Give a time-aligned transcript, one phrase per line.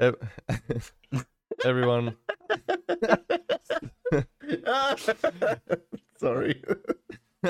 [0.00, 0.16] Ev-
[1.64, 2.16] Everyone,
[6.18, 6.62] Sorry.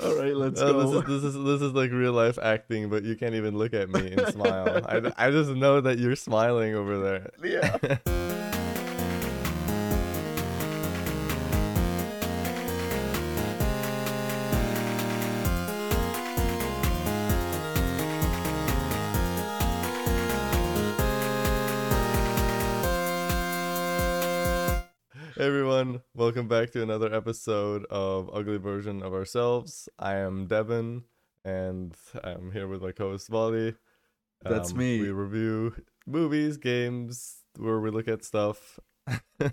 [0.00, 0.86] All right, let's uh, go.
[0.86, 3.74] this is this is this is like real life acting, but you can't even look
[3.74, 4.84] at me and smile.
[4.88, 7.30] I, I just know that you're smiling over there.
[7.42, 8.60] yeah.
[25.84, 29.86] Everyone, welcome back to another episode of Ugly Version of Ourselves.
[29.98, 31.02] I am Devin,
[31.44, 31.94] and
[32.24, 33.74] I'm here with my co-host Vali.
[34.42, 35.02] That's me.
[35.02, 35.74] We review
[36.06, 38.80] movies, games, where we look at stuff.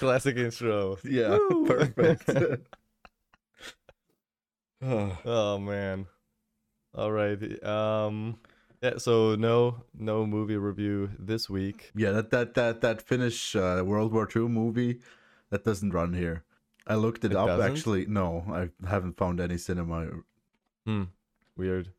[0.00, 0.98] Classic intro.
[1.04, 1.38] Yeah.
[1.48, 1.66] Woo!
[1.68, 2.66] Perfect.
[4.82, 6.08] Oh, Oh man.
[6.96, 7.62] All right.
[7.62, 8.40] Um.
[8.82, 8.96] Yeah.
[8.98, 11.90] So no, no movie review this week.
[11.94, 15.00] yeah, that that that that Finnish uh, World War II movie
[15.50, 16.44] that doesn't run here.
[16.86, 17.70] I looked it, It up doesn't?
[17.70, 18.06] actually.
[18.06, 20.08] No, I haven't found any cinema.
[20.86, 21.04] Hmm.
[21.56, 21.92] Weird.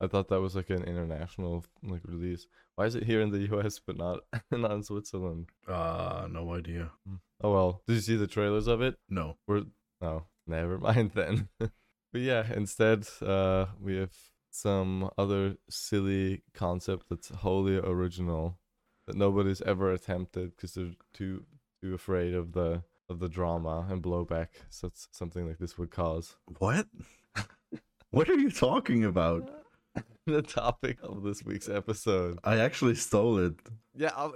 [0.00, 2.46] I thought that was like an international like release.
[2.76, 3.80] Why is it here in the U.S.
[3.84, 4.20] but not
[4.52, 5.48] not in Switzerland?
[5.66, 6.92] Uh, no idea.
[7.42, 7.82] Oh well.
[7.86, 8.94] Did you see the trailers of it?
[9.08, 9.36] No.
[10.00, 11.48] Oh, never mind then.
[11.58, 14.14] but yeah, instead, uh, we have
[14.58, 18.58] some other silly concept that's wholly original
[19.06, 21.44] that nobody's ever attempted because they're too
[21.80, 26.36] too afraid of the of the drama and blowback such something like this would cause.
[26.58, 26.86] What?
[28.10, 29.48] what are you talking about?
[30.26, 32.38] the topic of this week's episode.
[32.44, 33.54] I actually stole it.
[33.96, 34.10] Yeah,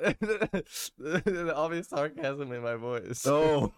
[0.99, 3.27] the obvious sarcasm in my voice.
[3.27, 3.73] Oh.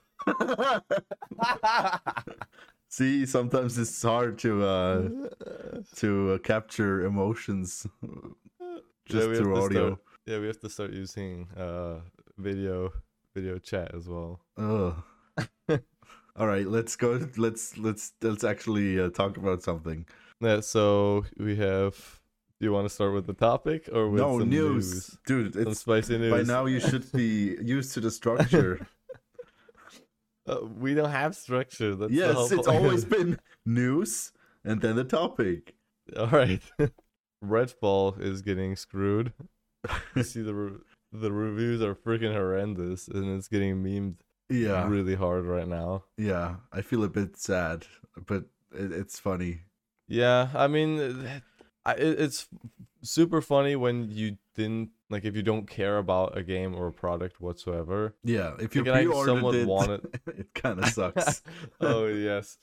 [2.96, 5.08] See, sometimes it's hard to uh
[5.96, 7.88] to uh, capture emotions
[9.04, 9.86] just Yeah, through audio.
[9.88, 11.96] start- yeah, we have to start using uh
[12.38, 12.92] video
[13.34, 14.38] video chat as well.
[14.56, 14.94] Ugh.
[16.36, 17.18] All right, let's go.
[17.36, 20.06] Let's let's let's actually uh, talk about something.
[20.40, 21.94] Yeah, so we have.
[22.60, 25.18] Do you want to start with the topic or with no some news, news?
[25.26, 25.54] dude.
[25.54, 26.30] Some It's spicy news.
[26.30, 28.86] by now you should be used to the structure.
[30.46, 31.94] Uh, we don't have structure.
[31.94, 34.32] That's the yes, it's always been news
[34.64, 35.74] and then the topic.
[36.16, 36.62] all right.
[37.44, 39.32] Redfall is getting screwed.
[40.14, 40.78] You see the re-
[41.12, 44.16] the reviews are freaking horrendous, and it's getting memed
[44.48, 46.04] Yeah, really hard right now.
[46.16, 46.56] yeah.
[46.72, 47.86] I feel a bit sad,
[48.26, 49.60] but it, it's funny.
[50.08, 51.42] Yeah, I mean, it,
[51.96, 52.48] it's
[53.02, 56.92] super funny when you didn't like if you don't care about a game or a
[56.92, 58.14] product whatsoever.
[58.24, 60.20] Yeah, if you Like, and I pre-ordered it, want it.
[60.26, 61.42] it kind of sucks.
[61.80, 62.58] oh yes,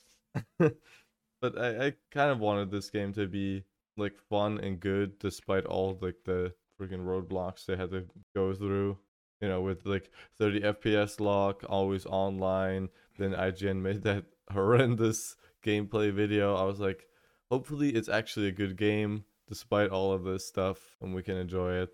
[0.58, 3.64] but I, I kind of wanted this game to be
[3.96, 8.98] like fun and good, despite all like the freaking roadblocks they had to go through.
[9.40, 12.88] You know, with like 30 FPS lock, always online.
[13.18, 15.34] Then IGN made that horrendous
[15.64, 16.54] gameplay video.
[16.54, 17.06] I was like,
[17.50, 21.74] hopefully it's actually a good game, despite all of this stuff, and we can enjoy
[21.74, 21.90] it.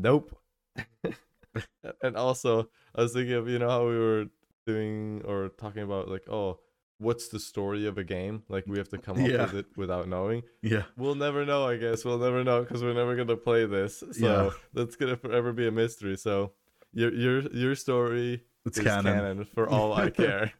[0.00, 0.36] Nope.
[2.02, 4.26] and also, I was thinking of you know how we were
[4.66, 6.60] doing or talking about like, oh,
[6.98, 8.42] what's the story of a game?
[8.48, 9.42] Like we have to come up Yeah.
[9.46, 10.42] with it without knowing.
[10.62, 12.04] yeah, We'll never know, I guess.
[12.04, 13.98] We'll never know because we're never gonna play this.
[14.12, 14.50] So Yeah.
[14.72, 16.16] that's gonna forever be a mystery.
[16.16, 16.52] So
[16.92, 19.14] your your your story it's is canon.
[19.14, 19.44] canon.
[19.44, 20.52] for all I care.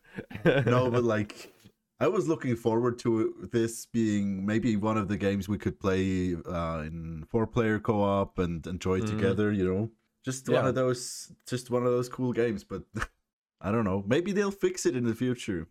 [0.45, 1.53] no, but like,
[2.01, 6.37] I was looking forward to this being maybe one of the games we could play
[6.47, 9.07] uh, in four-player co-op and enjoy Mhm.
[9.09, 9.51] together.
[9.53, 9.91] You know,
[10.25, 12.63] just one of those, just one of those cool games.
[12.65, 12.83] But
[13.61, 14.05] I don't know.
[14.07, 15.67] Maybe they'll fix it in the future.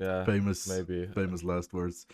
[0.00, 1.06] yeah, Famous, maybe.
[1.14, 2.06] famous last words.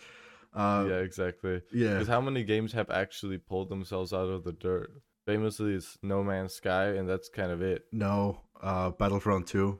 [0.53, 1.61] Uh, yeah, exactly.
[1.73, 4.91] yeah, Because how many games have actually pulled themselves out of the dirt?
[5.25, 7.85] Famously, it's No Man's Sky, and that's kind of it.
[7.91, 9.79] No, uh, Battlefront Two.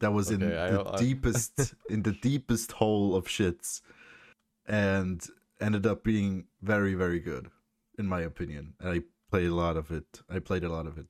[0.00, 3.82] That was in I- the I- deepest, in the deepest hole of shits,
[4.66, 5.24] and
[5.60, 7.50] ended up being very, very good,
[7.98, 8.74] in my opinion.
[8.80, 10.22] And I played a lot of it.
[10.28, 11.06] I played a lot of it.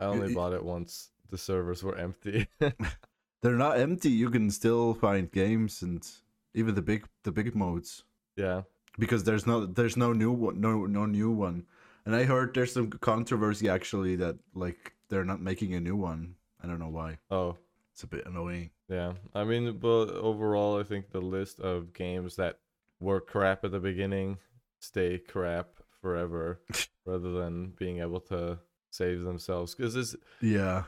[0.00, 2.48] I only y- bought it once the servers were empty.
[3.42, 4.10] They're not empty.
[4.10, 6.06] You can still find games and
[6.54, 8.04] even the big, the big modes
[8.36, 8.62] yeah.
[8.98, 11.66] because there's no, there's no new one, no, no new one.
[12.06, 16.36] And I heard there's some controversy actually that like they're not making a new one.
[16.62, 17.18] I don't know why.
[17.30, 17.56] Oh,
[17.94, 18.70] It's a bit annoying.
[18.88, 19.12] yeah.
[19.34, 22.58] I mean, but overall, I think the list of games that
[23.00, 24.38] were crap at the beginning
[24.80, 25.68] stay crap
[26.02, 26.60] forever,
[27.06, 28.58] rather than being able to
[28.90, 29.74] save themselves.
[29.76, 30.84] Because it's Yeah.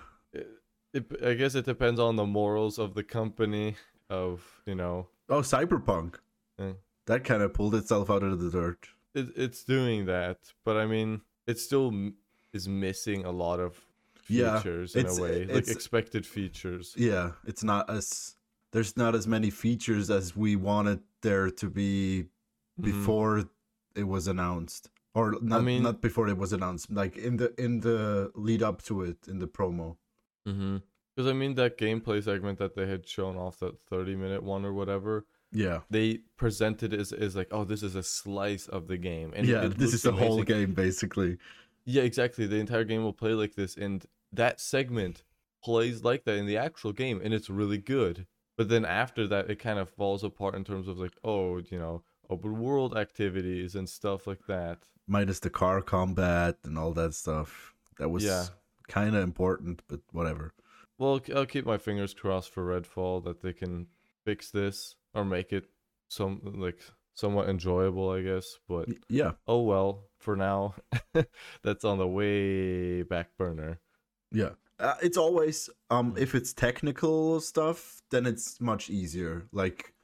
[0.93, 3.77] it, I guess it depends on the morals of the company.
[4.11, 6.17] Of you know, Oh, Cyberpunk.
[6.59, 6.73] Yeah.
[7.07, 8.89] That kind of pulled itself out of the dirt.
[9.15, 12.11] it, it's doing that, but I mean, it still
[12.53, 13.81] is missing a lot of
[14.29, 16.95] Yeah, features in it's- a way, like expected features.
[16.97, 18.37] Yeah, it's not as
[18.73, 22.27] there's not as many features as we wanted there to be
[22.79, 22.85] Mhm.
[22.85, 23.45] before
[23.95, 24.91] it was announced.
[25.15, 28.83] Or not mean- not before it was announced, like in the in the lead up
[28.83, 29.97] to it in the promo.
[30.47, 30.79] Mm-hmm.
[31.15, 34.75] Because I mean, that gameplay segment that they had shown off, that thirty-minute one or
[34.75, 35.81] whatever, Yeah.
[35.89, 39.69] they presented as as like, oh, this is a slice of the game, and yeah,
[39.69, 41.39] this is the looks whole game basically.
[41.87, 42.47] Yeah, exactly.
[42.47, 44.05] The entire game will play like this, and
[44.37, 45.25] that segment
[45.65, 48.27] plays like that in the actual game, and it's really good.
[48.57, 51.79] But then after that, it kind of falls apart in terms of like, oh, you
[51.79, 54.79] know, open world activities and stuff like that.
[55.07, 57.75] Minus the car combat and all that stuff.
[57.99, 58.47] That was Yeah.
[58.89, 60.55] kind of important, but whatever.
[60.99, 63.89] Well, I'll keep my fingers crossed for Redfall that they can
[64.25, 65.67] fix this or make it
[66.09, 66.81] some like
[67.15, 68.47] somewhat enjoyable, I guess.
[68.69, 70.05] But Yeah, oh well.
[70.19, 70.75] For now,
[71.63, 73.81] that's on the way back burner.
[74.33, 74.51] Yeah.
[74.79, 79.47] Uh, it's always um if it's technical stuff, then it's much easier.
[79.53, 79.95] Like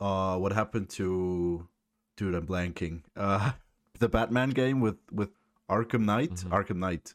[0.00, 1.66] uh what happened to
[2.16, 3.02] dude, I'm blanking.
[3.16, 3.52] Uh
[3.98, 5.30] the Batman game with with
[5.68, 6.50] Arkham Knight, Mhm.
[6.50, 7.14] Arkham Knight.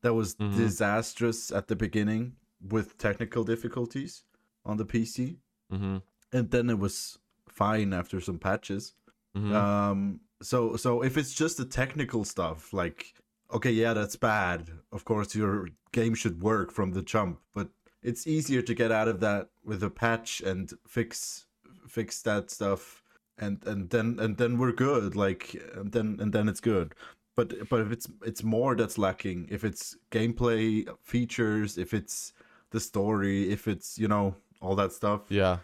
[0.00, 0.56] That was Mhm.
[0.56, 4.24] disastrous at the beginning with technical difficulties
[4.64, 5.38] on the PC,
[5.72, 5.96] Mm-hmm.
[6.32, 7.18] and then it was
[7.48, 8.94] fine after some patches.
[9.36, 9.52] mm-hmm.
[9.54, 13.14] Um, so so if it's just the technical stuff, like
[13.54, 14.70] okay, yeah, that's bad.
[14.92, 17.68] Of course, your game should work from the jump, but
[18.02, 21.46] it's easier to get out of that with a patch and fix
[21.88, 23.02] fix that stuff,
[23.38, 25.16] and and then and then we're good.
[25.16, 26.94] Like and then and then it's good.
[27.36, 32.32] But but if it's it's more that's lacking, if it's gameplay features, if it's
[32.70, 35.58] the story, if it's you know all that stuff, yeah.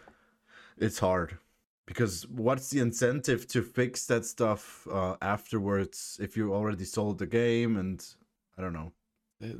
[0.77, 1.37] it's hard
[1.91, 7.27] because what's the incentive to fix that stuff uh, afterwards if you already sold the
[7.27, 8.15] game and
[8.57, 8.91] i don't know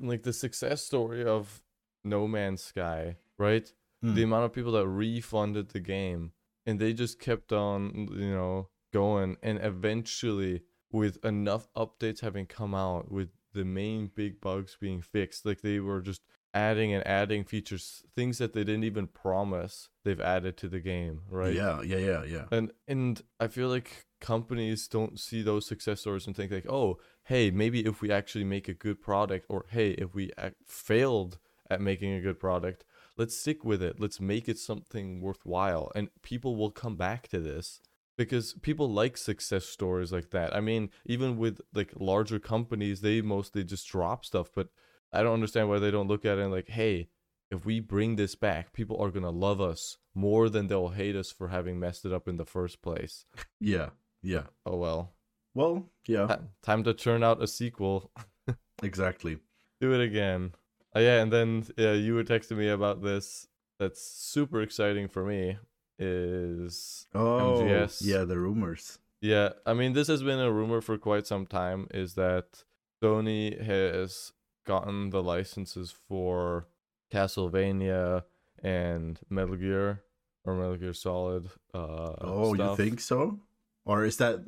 [0.02, 1.64] like the success story of
[2.04, 3.72] No Man's Sky, right?
[4.02, 4.16] Hmm.
[4.16, 6.32] The amount of people that refunded the game
[6.66, 10.62] and they just kept on, you know, going and eventually
[10.92, 15.80] with enough updates having come out with the main big bugs being fixed, like they
[15.80, 16.22] were just
[16.54, 21.22] adding and adding features, things that they didn't even promise they've added to the game,
[21.30, 21.54] right?
[21.54, 26.28] yeah yeah yeah yeah And and I feel like companies don't see those success stories
[26.28, 29.92] and think like, oh, hey, maybe if we actually make a good product, or hey,
[29.92, 30.32] if we
[30.66, 31.38] failed
[31.70, 32.84] at making a good product,
[33.18, 34.00] let's stick with it.
[34.00, 37.80] Let's make it something worthwhile, and people will come back to this
[38.18, 40.56] because people like success stories like that.
[40.56, 44.68] I mean, even with like larger companies, they mostly just drop stuff, but
[45.14, 47.10] I don't understand why they don't look at it and like, hey,
[47.50, 51.32] if we bring this back, people are gonna love us more than they'll hate us
[51.32, 53.26] for having messed it up in the first place.
[53.60, 53.90] yeah
[54.22, 55.14] yeah Oh well.
[55.54, 58.12] well yeah Ti- Time to churn out a sequel.
[58.84, 59.38] exactly
[59.82, 60.54] Do it again.
[60.94, 63.48] Oh yeah, and then yeah, you were texting me about this.
[63.80, 65.58] That's super exciting for me.
[66.00, 68.00] Is oh MGS.
[68.02, 71.88] yeah the rumors yeah, I mean this has been a rumor for quite some time.
[71.94, 72.64] Is that
[73.04, 74.34] Sony has
[74.66, 76.68] gotten the licenses for
[77.12, 78.24] Castlevania
[78.64, 80.04] and Metal Gear
[80.46, 81.50] or Metal Gear Solid.
[81.74, 82.80] Uh, oh stuff.
[82.80, 83.40] you think so
[83.86, 84.40] or is that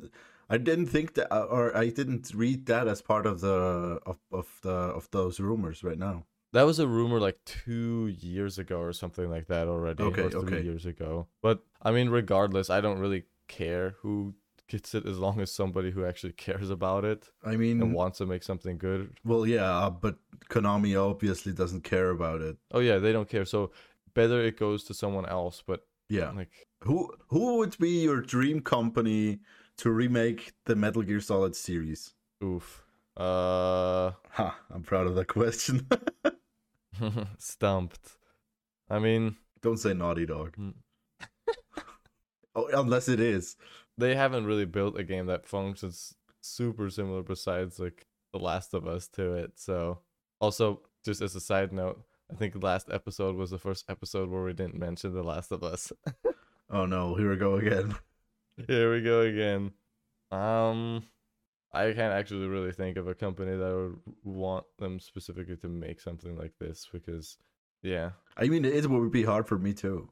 [0.48, 4.18] i didn't think that uh, or i didn't read that as part of the of,
[4.32, 8.78] of the of those rumors right now That was a rumor like two years ago
[8.78, 10.04] or something like that already.
[10.04, 10.62] Okay, or three okay.
[10.62, 11.26] years ago.
[11.42, 14.34] But I mean, regardless, I don't really care who
[14.68, 18.18] gets it as long as somebody who actually cares about it i mean and wants
[18.18, 19.10] to make something good.
[19.24, 20.16] well yeah uh, but
[20.48, 23.44] konami obviously doesn't care about it Oh yeah, they don't care.
[23.44, 23.70] So
[24.14, 25.62] better it goes to someone else.
[25.66, 29.40] But yeah like, Who who would be your dream company
[29.78, 32.14] to remake the Metal Gear Solid series?
[32.42, 32.82] oof.
[33.16, 35.86] Uh, Ha, I'm proud of that question.
[37.38, 38.18] stumped.
[38.90, 40.56] I mean, Don't say Naughty Dog.
[40.56, 40.70] Hmm.
[42.54, 43.56] oh, unless it is.
[43.98, 48.86] They haven't really built a game that functions super similar besides like The Last of
[48.86, 49.52] Us to it.
[49.56, 50.00] So
[50.40, 54.30] also just as a side note, I think the last episode was the first episode
[54.30, 55.92] where we didn't mention The Last of Us.
[56.70, 57.94] Oh no, here we go again.
[58.68, 59.72] Here we go again.
[60.32, 61.04] Um
[61.72, 66.00] I can't actually really think of a company that would want them specifically to make
[66.00, 67.36] something like this because
[67.82, 68.10] yeah.
[68.36, 70.08] I mean, it would be hard for me too.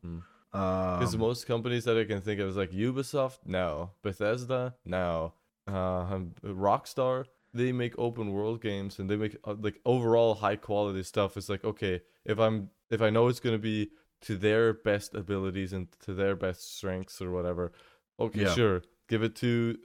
[0.53, 0.59] Hmm.
[0.61, 3.91] Um, Because most companies that I can think of is like Ubisoft, no.
[4.03, 5.35] Bethesda, no.
[5.67, 11.03] Uh, Rockstar, they make open world games and they make uh, like overall high quality
[11.03, 11.37] stuff.
[11.37, 13.91] It's like okay, if I'm if I know it's gonna be
[14.23, 17.73] to their best abilities and to their best strengths or whatever,
[18.19, 18.55] okay, Yeah.
[18.55, 19.79] sure, give it to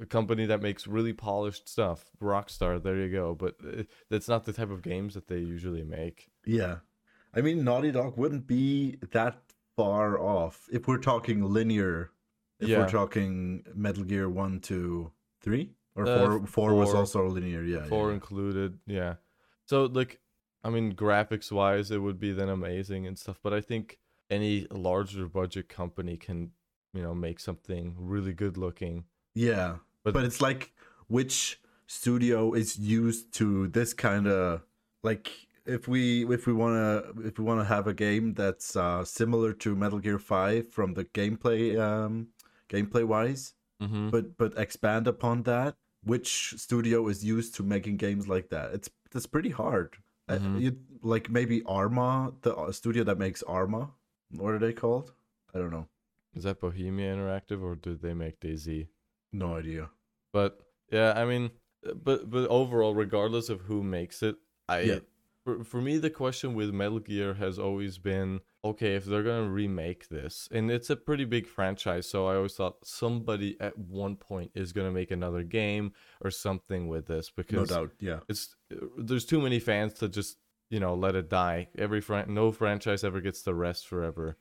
[0.00, 2.10] a company that makes really polished stuff.
[2.20, 3.34] Rockstar, there you go.
[3.34, 6.30] But uh, that's not the type of games that they usually make.
[6.44, 6.78] Yeah.
[7.36, 9.36] I mean, Naughty Dog wouldn't be that
[9.76, 12.10] far off if we're talking linear.
[12.60, 12.78] If Yeah.
[12.80, 15.74] we're talking Metal Gear 1, 2, 3?
[15.96, 17.84] Or Uh, 4, 4 was also linear, yeah.
[17.86, 18.14] four yeah.
[18.14, 18.78] included.
[18.86, 19.16] Yeah.
[19.66, 20.20] So like,
[20.62, 23.38] I mean, graphics wise, it would be then amazing and stuff.
[23.42, 23.98] But I think
[24.30, 26.52] any larger budget company can,
[26.92, 29.04] you know, make something really good looking.
[29.34, 29.78] Yeah.
[30.02, 30.72] But- But, it's like
[31.08, 34.62] which studio is used to this kind of
[35.02, 38.76] like if we if we want to if we want to have a game that's
[38.76, 42.28] uh similar to Metal Gear 5 from the gameplay um
[42.68, 44.10] gameplay wise Mm-hmm.
[44.10, 48.88] but but expand upon that which studio is used to making games like that it's
[49.10, 49.96] that's pretty hard
[50.28, 50.60] Uh, Mhm.
[50.62, 53.90] you like maybe Arma the uh, studio that makes Arma
[54.30, 55.12] what are they called
[55.54, 55.88] I don't know
[56.34, 58.88] Is that Bohemia Interactive or do they make DayZ?
[59.32, 59.90] no idea
[60.32, 61.50] But yeah, I mean,
[61.86, 64.36] uh, but but overall, regardless of who makes it,
[64.68, 64.98] I Yeah.
[65.44, 69.48] For for me the question with Metal Gear has always been okay if they're gonna
[69.48, 74.16] remake this, and it's a pretty big franchise, so I always thought somebody at one
[74.16, 78.56] point is gonna make another game or something with this no because doubt yeah it's
[78.98, 80.38] there's too many fans to just
[80.70, 81.68] you know let it die.
[81.78, 84.38] Every fran- no franchise ever gets to rest forever.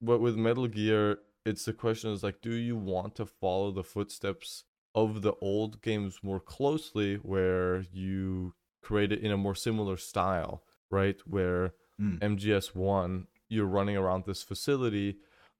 [0.00, 3.84] But with Metal Gear, it's the question is like, do you want to follow the
[3.84, 8.54] footsteps of the old games more closely, where you
[8.84, 11.16] create it in a more similar style, right?
[11.26, 12.18] Where Mm.
[12.20, 15.16] MGS one, you're running around this facility.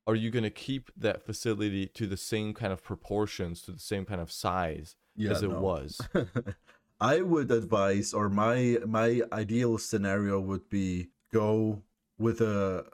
[0.06, 4.04] Are you gonna keep that facility to the same kind of proportions, to the same
[4.04, 5.54] kind of size yeah as it no.
[5.54, 6.08] was?
[7.00, 11.82] I would advise, or my my ideal scenario would be go
[12.18, 12.86] with a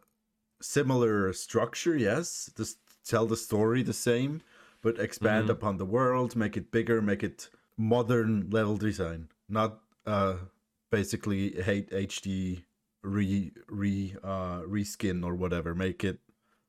[0.63, 1.97] similar structure.
[1.97, 4.43] Yes, just tell the story the same,
[4.83, 5.51] but expand Mhm.
[5.51, 10.35] upon the world, make it bigger, make it modern level design, not uh
[10.91, 12.65] basically hate HD
[13.03, 15.75] re re uh reskin or whatever.
[15.75, 16.19] Make it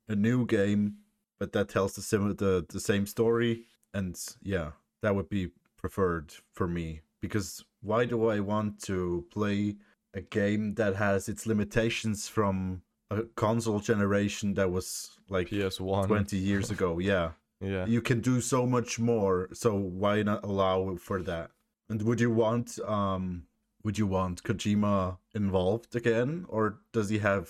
[0.08, 0.98] a new game,
[1.40, 4.72] but that tells the sim the the same story, and yeah,
[5.02, 9.78] that would be preferred for me because why do I want to play
[10.14, 16.08] a game that has its limitations from a console generation that was like PS one.
[16.08, 17.00] 20 years ago?
[17.12, 17.32] Yeah.
[17.60, 17.86] Yeah.
[17.86, 21.52] You can do so much more, so why not allow for that?
[21.92, 23.44] And would you want um
[23.84, 27.48] would you want Kojima involved again or does he have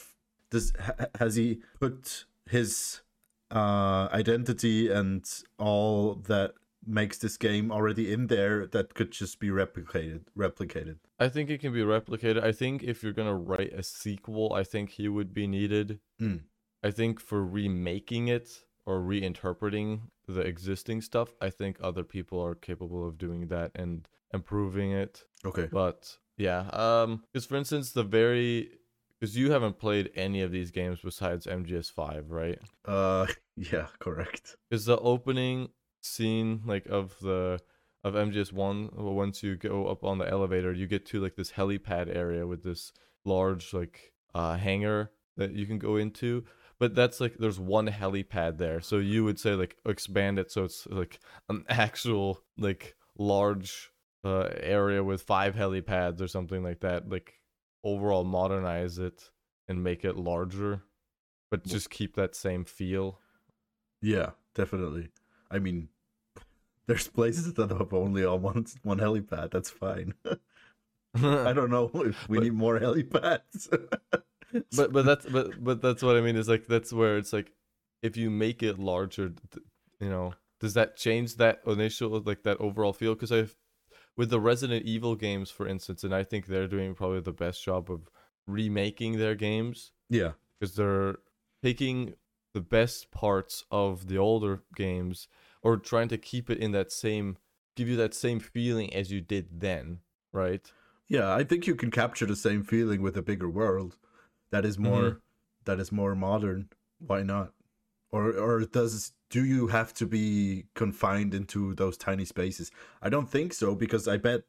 [0.50, 3.01] does ha- has he put his
[3.51, 5.24] uh identity and
[5.60, 11.29] all that makes this game already in there that could just be replicated replicated I
[11.29, 12.43] think it can be replicated.
[12.43, 16.00] I think if you're gonna write a sequel, I think he would be needed.
[16.19, 16.41] Mm.
[16.81, 22.55] I think for remaking it or reinterpreting the existing stuff, I think other people are
[22.55, 25.23] capable of doing that and improving it.
[25.45, 28.71] okay But yeah, um, because for instance, the very
[29.19, 32.59] because you haven't played any of these games besides MGS5, right?
[32.85, 35.69] uh yeah correct Is the opening
[36.01, 37.59] scene like of the
[38.03, 41.51] of MGS1 well, once you go up on the elevator, you get to like this
[41.51, 42.91] helipad area with this
[43.25, 46.43] large like uh hangar that you can go into.
[46.79, 48.81] But that's like there's one helipad there.
[48.81, 51.19] So you would say like expand it so it's like
[51.50, 53.90] an actual like large
[54.23, 57.09] uh area with five helipads or something like that.
[57.09, 57.39] Like
[57.83, 59.29] overall modernize it
[59.67, 60.83] and make it larger.
[61.49, 63.19] But just keep that same feel.
[64.01, 65.09] yeah definitely
[65.49, 65.87] i mean
[66.87, 70.13] there's places that have only on one one helipad that's fine
[71.15, 73.67] I don't know if we But- need more helipads.
[74.75, 77.51] but but that's but but that's what I mean is like that's where it's like
[78.01, 79.33] if you make it larger,
[79.99, 83.13] you know, does that change that initial like that overall feel?
[83.13, 83.47] Because I,
[84.18, 87.63] with the Resident Evil games, for instance, and I think they're doing probably the best
[87.63, 88.10] job of
[88.48, 91.18] remaking their games yeah, because they're
[91.63, 92.15] taking
[92.53, 95.27] the best parts of the older games
[95.62, 97.38] or trying to keep it in that same
[97.77, 100.00] give you that same feeling as you did then,
[100.34, 100.72] right?
[101.08, 101.34] yeah.
[101.34, 103.96] I think you can capture the same feeling with a bigger world
[104.50, 105.22] that is more Mhm.
[105.65, 106.70] that is more modern.
[107.00, 107.53] Why not?
[108.10, 112.69] Or or does do you have to be confined into those tiny spaces?
[113.01, 114.41] I don't think so because I bet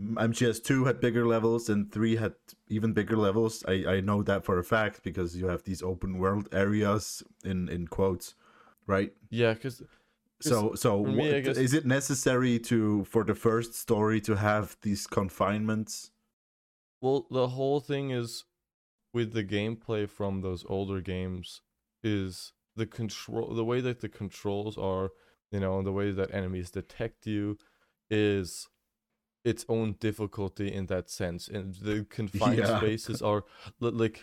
[0.00, 2.34] MGS2 had bigger levels and 3 had
[2.68, 3.62] even bigger levels.
[3.68, 7.68] I, I know that for a fact because you have these open world areas in,
[7.68, 8.34] in quotes,
[8.86, 9.12] right?
[9.30, 9.82] Yeah, because
[10.40, 14.76] So so me, what- guess- is it necessary to for the first story to have
[14.82, 16.10] these confinements?
[17.00, 18.44] Well, the whole thing is
[19.12, 21.60] with the gameplay from those older games
[22.02, 25.10] is the control the way that the controls are
[25.50, 27.58] you know, and the way that enemies detect you
[28.10, 28.68] is
[29.44, 31.46] its own difficulty in that sense.
[31.46, 32.78] And the confined Yeah.
[32.78, 33.44] spaces are
[33.80, 34.22] like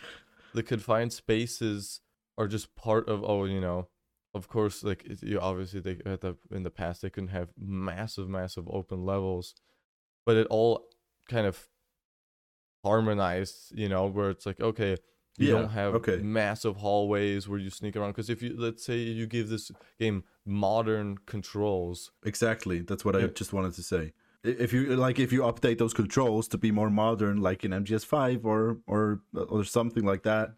[0.52, 2.00] the confined spaces
[2.36, 3.88] are just part of oh, you know,
[4.34, 7.50] of course, like it- you obviously they at the in the past they couldn't have
[7.56, 9.54] massive, massive open levels,
[10.26, 10.88] but it all
[11.28, 11.68] kind of
[12.84, 14.96] harmonized, you know, where it's like okay,
[15.40, 16.16] you Yeah, don't have okay.
[16.18, 20.24] massive hallways where you sneak around because if you let's say you give this game
[20.44, 22.80] modern controls Exactly.
[22.80, 24.12] That's what I just wanted to say.
[24.42, 28.44] If you like, if you update those controls to be more modern, like in MGS5
[28.44, 30.54] or or uh, or something like that,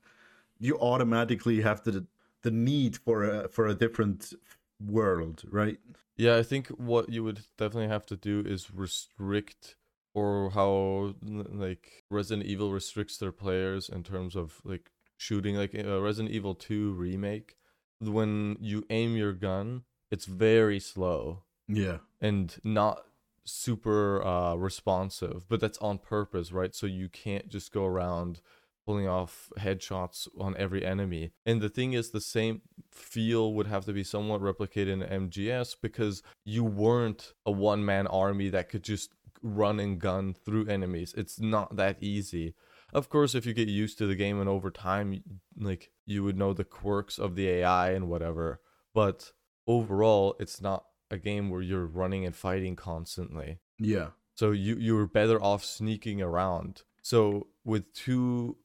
[0.60, 2.06] you automatically have the
[2.42, 4.32] the need for a for a different
[4.80, 5.78] world, right?
[6.16, 9.76] Yeah, I think what you would definitely have to do is restrict
[10.14, 16.00] or how like Resident Evil restricts their players in terms of like shooting like uh,
[16.00, 17.56] Resident Evil 2 remake
[18.00, 21.98] when you aim your gun it's very slow Yeah.
[22.20, 23.02] and not
[23.44, 28.40] super uh responsive but that's on purpose right so you can't just go around
[28.86, 33.84] pulling off headshots on every enemy and the thing is the same feel would have
[33.84, 39.10] to be somewhat replicated in mgs because you weren't a one-man army that could just
[39.42, 41.14] run and gun through enemies.
[41.16, 42.54] It's not that easy.
[42.92, 45.22] Of course if you get used to the game and over time
[45.56, 48.60] like you would know the quirks of the ai and whatever.
[48.94, 49.32] But
[49.66, 53.58] overall it's not a game where you're running and fighting constantly.
[53.78, 54.08] Yeah.
[54.34, 56.82] so you you're better off sneaking around.
[57.02, 58.56] So with too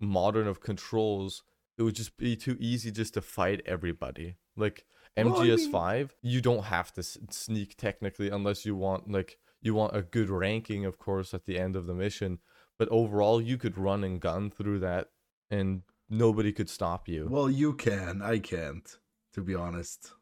[0.00, 1.42] modern of controls
[1.76, 4.36] it would just be too easy just to fight everybody.
[4.56, 4.84] Like
[5.16, 9.74] Well, I mean- mgs5 you don't have to sneak technically unless you want like you
[9.74, 12.38] want a good ranking of course at the end of the mission
[12.78, 15.08] but overall you could run and gun through that
[15.50, 18.22] and nobody could stop you Well, you can.
[18.22, 18.86] I can't.
[19.34, 20.12] To be honest.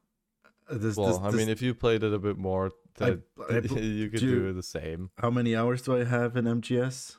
[0.70, 2.70] Uh, This, well this, i this- mean if you played it a bit more
[3.00, 3.18] I-
[3.50, 6.44] that I you could do- do the same how many hours do I have in
[6.46, 7.16] MGS?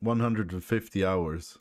[0.00, 1.58] 150 hours.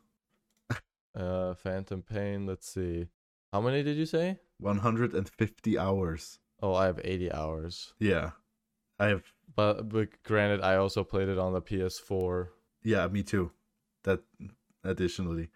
[1.15, 2.45] Uh, Phantom Pain.
[2.45, 3.08] Let's see.
[3.51, 4.39] How many did you say?
[4.60, 6.39] 150 hours.
[6.62, 7.93] Oh, I have 80 hours.
[7.99, 8.32] Yeah.
[8.99, 9.23] I have
[9.55, 12.49] But but granted, I also played it on the PS4.
[12.83, 13.51] Yeah, me too.
[14.03, 14.21] That
[14.83, 15.49] additionally.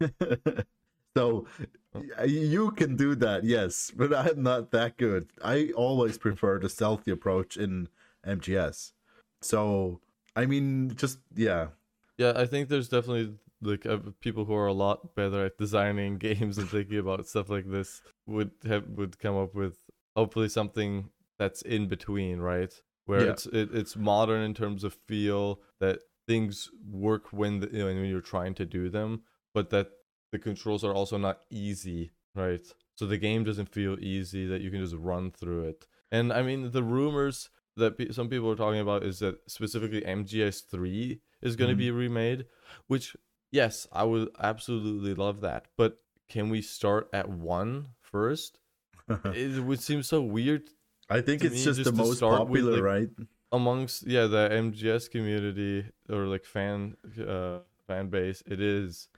[1.16, 1.46] so
[2.26, 5.30] you can do that, yes, but I'm not that good.
[5.42, 7.88] I always prefer the stealthy approach in
[8.26, 8.92] MGS.
[9.42, 10.00] So
[10.34, 11.68] I mean, just yeah,
[12.18, 16.18] Yeah, I think there's definitely like uh, people who are a lot better at designing
[16.18, 19.78] games and thinking about stuff like this would have would come up with
[20.14, 22.72] hopefully something that's in between, right?
[23.06, 23.30] Where Yeah.
[23.32, 27.86] it's it, it's modern in terms of feel that things work when the, you know,
[27.86, 29.22] when you're trying to do them,
[29.54, 29.90] but that
[30.32, 32.66] the controls are also not easy, right?
[32.96, 35.86] So the game doesn't feel easy that you can just run through it.
[36.10, 40.02] And I mean, the rumors that pe- some people are talking about is that specifically
[40.02, 41.78] MGS3 is going to Mhm.
[41.78, 42.46] be remade,
[42.88, 43.16] which
[43.52, 45.66] yes, I would absolutely love that.
[45.76, 48.58] But can we start at one first?
[49.26, 50.70] it would seem so weird
[51.08, 53.28] I think it's me, just, just the most start with, popular, like, right?
[53.52, 58.42] amongst yeah the MGS community or like fan uh fan base.
[58.46, 59.08] It is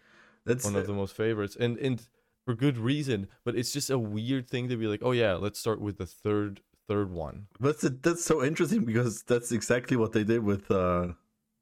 [0.44, 2.06] That's one of the most favorites, and and
[2.44, 3.28] for good reason.
[3.44, 6.06] But it's just a weird thing to be like, oh yeah, let's start with the
[6.06, 7.46] third third one.
[7.60, 11.08] That's that's so interesting because that's exactly what they did with uh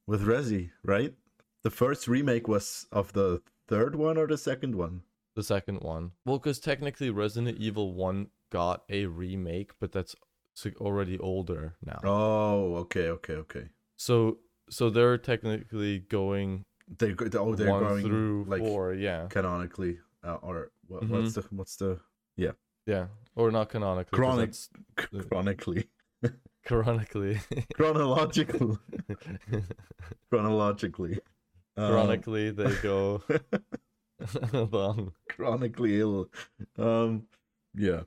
[0.06, 1.14] with Resi, right?
[1.62, 5.02] The first remake was of the third one or the second one.
[5.34, 10.14] The second one, well, because technically Resident Evil One got a remake, but that's
[10.80, 12.00] already older now.
[12.04, 13.68] Oh, okay, okay, okay.
[13.96, 14.38] So
[14.70, 16.64] so they're technically going
[16.98, 21.10] They oh they're going through like four, yeah, canonically uh, or what, Mhm.
[21.10, 22.00] what's the what's the
[22.36, 22.52] yeah,
[22.86, 24.54] yeah or not canonically Chronic-
[25.28, 25.84] chronically
[26.64, 27.38] chronically.
[27.74, 28.78] chronological
[30.30, 31.20] chronologically
[31.76, 33.22] Um, chronically they go
[34.52, 35.12] along.
[35.28, 36.30] chronically ill
[36.78, 37.26] um
[37.74, 38.02] yeah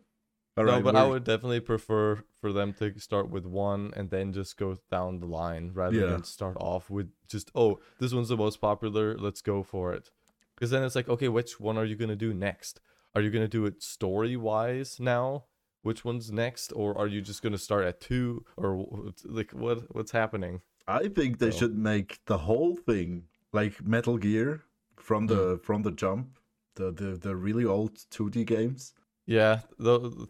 [0.57, 3.93] all no, right but I we're- would definitely prefer for them to start with one
[3.95, 6.05] and then just go down the line rather Yeah.
[6.07, 10.12] than start off with just oh this one's the most popular let's go for it
[10.55, 12.81] because then it's like okay which one are you gonna do next
[13.15, 15.45] are you gonna do it story wise now
[15.81, 20.12] which one's next or are you just gonna start at two or like what what's
[20.12, 24.63] happening I think they So- should make the whole thing like Metal Gear
[24.97, 25.63] from the Mm.
[25.63, 26.39] from the jump,
[26.75, 28.93] the the the really old 2D games.
[29.29, 30.27] Yeah, those.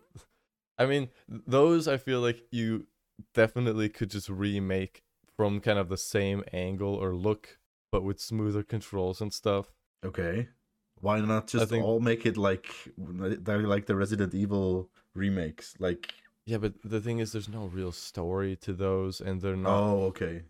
[0.78, 2.88] I mean, those I feel like you
[3.34, 5.04] definitely could just remake
[5.38, 7.60] from kind of the same angle or look,
[7.94, 9.72] but with smoother controls and stuff.
[10.06, 10.50] Okay,
[11.00, 16.12] why not just think- all make it like they're like the Resident Evil remakes, like
[16.46, 19.80] Yeah, but the thing is, there's no real story to those, and they're not.
[19.80, 20.44] Oh, okay.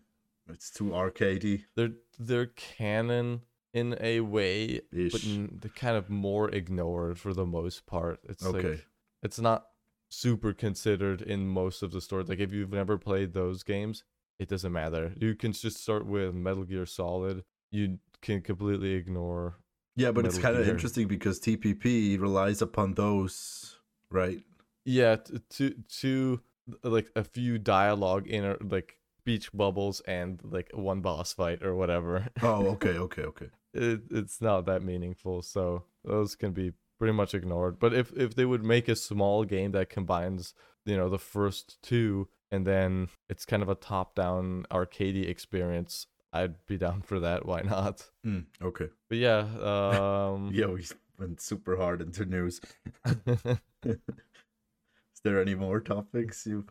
[0.48, 5.26] It's too arcadey They're they're canon in a way, but ish.
[5.26, 8.20] n- kind of more ignored for the most part.
[8.28, 8.68] It's Okay.
[8.68, 8.86] like
[9.22, 9.66] it's not
[10.08, 12.28] super considered in most of the stories.
[12.28, 14.02] Like if you've never played those games,
[14.38, 15.12] it doesn't matter.
[15.16, 17.44] You can just start with Metal Gear Solid.
[17.70, 19.56] You can completely ignore.
[19.96, 23.78] Yeah, but it's kind of interesting because TPP relies upon those,
[24.10, 24.40] right?
[24.84, 25.16] Yeah,
[25.50, 26.40] to to
[26.82, 32.28] like a few dialogue in like beach bubbles and like one boss fight or whatever.
[32.42, 33.48] Oh, okay, okay, okay.
[33.74, 38.34] It, it's not that meaningful so those can be pretty much ignored but if if
[38.34, 40.54] they would make a small game that combines
[40.84, 46.06] you know the first two and then it's kind of a top down arcadey experience
[46.32, 48.88] i'd be down for that why not Hmm, okay.
[49.08, 49.38] but yeah
[50.32, 50.84] um Yeah, we
[51.18, 52.60] went super hard into news.
[53.84, 56.64] Is there any more topics you?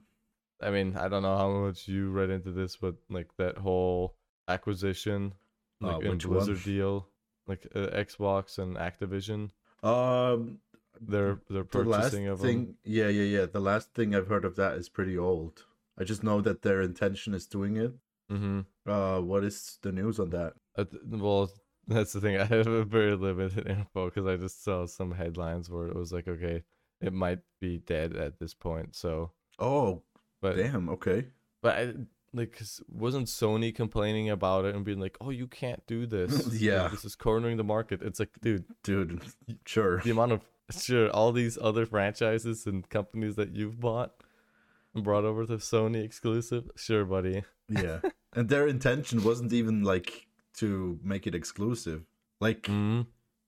[0.61, 4.15] i mean i don't know how much you read into this but like that whole
[4.49, 5.33] acquisition
[5.81, 6.37] like in which one?
[6.37, 7.07] blizzard deal
[7.47, 9.49] like uh, xbox and activision
[9.83, 10.59] Um,
[11.01, 12.75] they're they're the last purchasing of them.
[12.83, 13.45] Yeah, yeah, yeah.
[13.45, 15.65] The last thing I've heard of that is pretty old.
[15.97, 17.93] I just know that their intention is doing it.
[18.31, 20.53] mm-hmm Uh, what is the news on that?
[20.77, 21.49] Uh, well,
[21.87, 22.37] that's the thing.
[22.37, 26.11] I have a very limited info because I just saw some headlines where it was
[26.11, 26.63] like, okay,
[27.01, 28.95] it might be dead at this point.
[28.95, 30.03] So, Oh,
[30.41, 30.89] but damn.
[30.89, 31.27] Okay.
[31.61, 31.93] but I
[32.33, 36.31] like 'cause wasn't Sony complaining about it and being like, oh, you can't do this.
[36.47, 36.87] Like, Yeah.
[36.89, 38.01] this is cornering the market.
[38.01, 39.21] It's like, dude, Dude,
[39.65, 40.01] sure.
[40.01, 44.13] the amount of sure all these other franchises and companies that you've bought
[44.93, 46.69] and brought over to Sony exclusive.
[46.75, 47.43] Sure, buddy.
[47.67, 47.99] Yeah.
[48.33, 52.03] and their intention wasn't even like to make it exclusive.
[52.39, 53.01] Like, hmm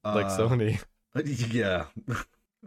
[0.04, 0.82] Like uh, Sony,
[1.52, 1.86] Yeah.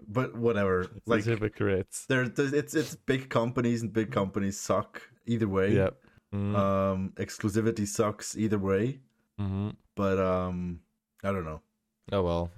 [0.07, 0.83] but whatever.
[1.05, 2.05] like Like, hypocrites.
[2.07, 5.73] there's- it's it's big companies and big companies suck either way.
[5.73, 5.97] Yep.
[6.35, 6.55] Mm-hmm.
[6.55, 8.99] Um, exclusivity sucks either way.
[9.39, 9.69] mm-hmm.
[9.95, 10.81] But um,
[11.23, 11.61] I don't know.
[12.11, 12.51] Oh well,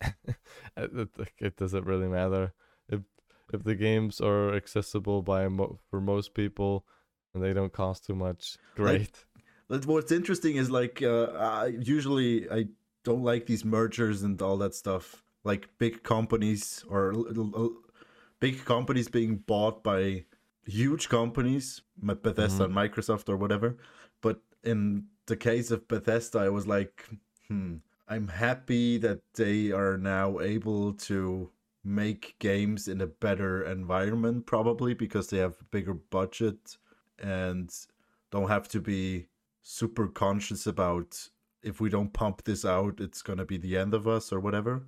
[0.00, 0.28] it,
[0.76, 2.52] it- it doesn't really matter
[2.88, 3.00] if
[3.52, 6.84] if the games are accessible by mo- for most people
[7.32, 8.56] and they don't cost too much.
[8.76, 9.24] Great.
[9.68, 12.66] But What's interesting is like uh, I, usually I
[13.02, 15.22] don't like these mergers and all that stuff.
[15.42, 17.76] Like big companies or l- l-
[18.40, 20.24] big companies being bought by
[20.66, 23.76] huge companies, Bethesda and Microsoft or whatever.
[24.20, 27.08] But in the case of Bethesda, I was like,
[27.48, 27.76] hmm,
[28.08, 31.50] I'm happy that they are now able to
[31.84, 36.78] make games in a better environment, probably because they have a bigger budget
[37.18, 37.70] and
[38.30, 39.26] don't have to be
[39.62, 41.28] super conscious about
[41.62, 44.86] if we don't pump this out, it's gonna be the end of us or whatever.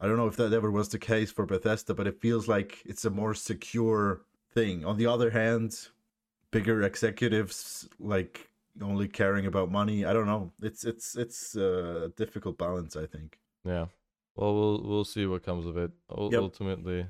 [0.00, 2.82] I don't know if that ever was the case for Bethesda, but it feels like
[2.84, 4.22] it's a more secure
[4.54, 4.84] thing.
[4.84, 5.88] On the other hand,
[6.50, 8.48] bigger executives like
[8.82, 10.04] only caring about money.
[10.04, 10.50] I don't know.
[10.62, 13.38] It's it's it's a difficult balance, I think.
[13.64, 13.86] Yeah.
[14.36, 15.92] Well, we'll we'll see what comes of it.
[16.16, 16.40] U- Yep.
[16.40, 17.06] Ultimately,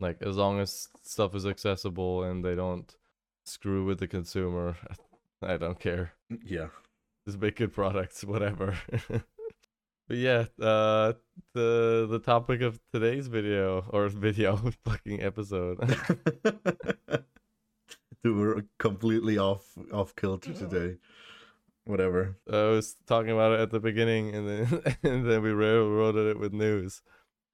[0.00, 2.94] like as long as stuff is accessible and they don't
[3.44, 4.76] screw with the consumer,
[5.42, 6.12] I don't care.
[6.44, 6.68] Yeah.
[7.26, 8.76] Just make good products, whatever.
[10.08, 11.12] but yeah, uh,
[11.54, 15.78] the the topic of today's video or video fucking episode.
[18.22, 20.96] Dude, we're completely off off kilter today.
[21.84, 22.36] Whatever.
[22.50, 26.38] I was talking about it at the beginning, and then and then we railroaded it
[26.38, 27.02] with news.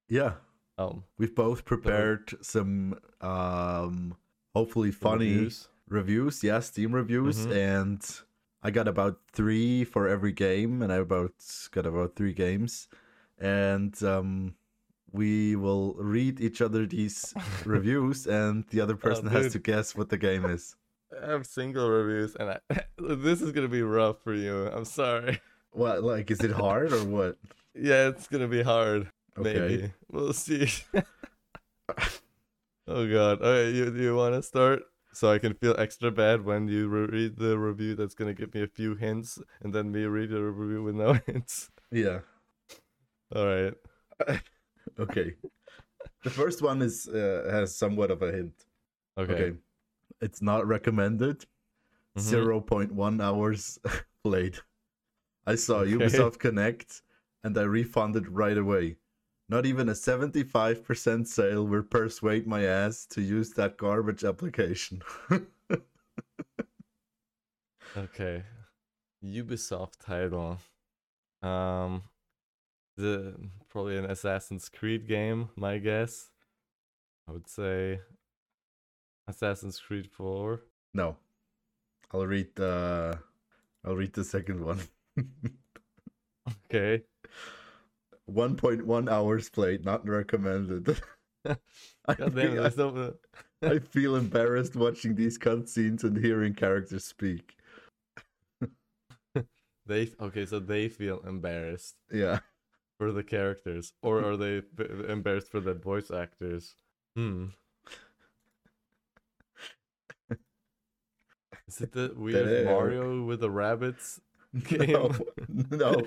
[0.08, 0.34] Yeah.
[0.78, 4.16] Um, We've both prepared some um
[4.54, 5.68] hopefully funny reviews.
[5.88, 7.56] reviews, yeah, Steam reviews, Mhm.
[7.56, 8.20] and
[8.62, 11.32] I got about three for every game, and I about
[11.72, 12.88] got about three games,
[13.38, 14.54] and um,
[15.12, 17.32] we will read each other these
[17.64, 19.52] reviews, and the other person has Oh, dude.
[19.52, 20.76] to guess what the game is.
[21.22, 22.58] I have single reviews, and I,
[22.98, 24.66] this is gonna be rough for you.
[24.68, 25.40] I'm sorry.
[25.72, 27.36] What, like, is it hard or what?
[27.74, 29.10] Yeah, it's gonna be hard.
[29.38, 29.58] Okay.
[29.58, 30.68] Maybe we'll see.
[32.86, 33.40] oh god.
[33.40, 36.88] Okay, you do you want to start so I can feel extra bad when you
[36.88, 40.30] re- read the review that's gonna give me a few hints, and then me read
[40.30, 41.70] the review with no hints.
[41.90, 42.20] Yeah.
[43.34, 43.74] All right.
[44.98, 45.34] Okay.
[46.24, 48.66] the first one is uh, has somewhat of a hint.
[49.18, 49.32] Okay.
[49.32, 49.56] Okay.
[50.20, 51.44] It's not recommended.
[52.16, 52.20] Mhm.
[52.22, 53.78] Zero point one hours
[54.24, 54.56] played.
[55.46, 55.92] I saw Okay.
[55.94, 57.02] Ubisoft Connect
[57.44, 58.96] and I refunded right away.
[59.50, 65.02] Not even a 75% sale will persuade my ass to use that garbage application.
[67.96, 68.44] Okay.
[69.24, 70.58] Ubisoft title.
[71.42, 72.02] Um
[72.96, 73.34] the
[73.68, 76.30] probably an Assassin's Creed game, my guess.
[77.26, 77.98] I would say
[79.26, 80.60] Assassin's Creed 4.
[80.94, 81.16] No.
[82.12, 83.18] I'll read the
[83.84, 84.80] I'll read the second one.
[86.66, 87.02] Okay.
[88.30, 91.00] 1.1 hours played, not recommended.
[91.46, 93.14] I, God damn There's no,
[93.62, 97.56] I feel embarrassed watching these cutscenes and hearing characters speak.
[99.86, 102.40] they okay, so they feel embarrassed Yeah.
[102.98, 104.62] for the characters, or are they
[105.08, 106.74] embarrassed for the voice actors?
[107.16, 107.46] Hmm.
[111.66, 112.64] Is it the weird.
[112.64, 114.20] Mario with the rabbits?
[114.64, 114.90] Game.
[114.90, 115.12] No,
[115.70, 116.06] no.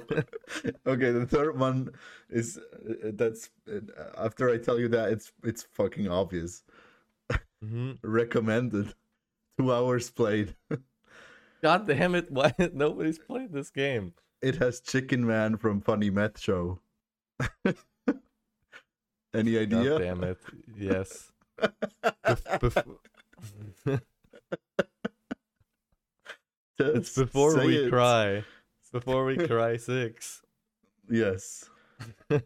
[0.85, 1.91] okay, the third one
[2.29, 3.79] is uh, that's uh,
[4.17, 6.63] after I tell you that it's it's fucking obvious.
[7.63, 8.93] hmm Recommended.
[9.57, 10.55] Two hours played.
[11.61, 12.29] God damn it!
[12.31, 14.13] Why nobody's played this game?
[14.41, 16.79] It has Chicken Man from Funny Meth Show.
[19.33, 19.99] Any God idea?
[19.99, 20.37] damn it!
[20.77, 21.31] Yes.
[22.03, 22.59] Bef-
[23.85, 24.01] bef-
[26.79, 27.89] it's before we it.
[27.91, 28.43] cry.
[28.91, 30.41] Before we cry six.
[31.09, 31.69] Yes.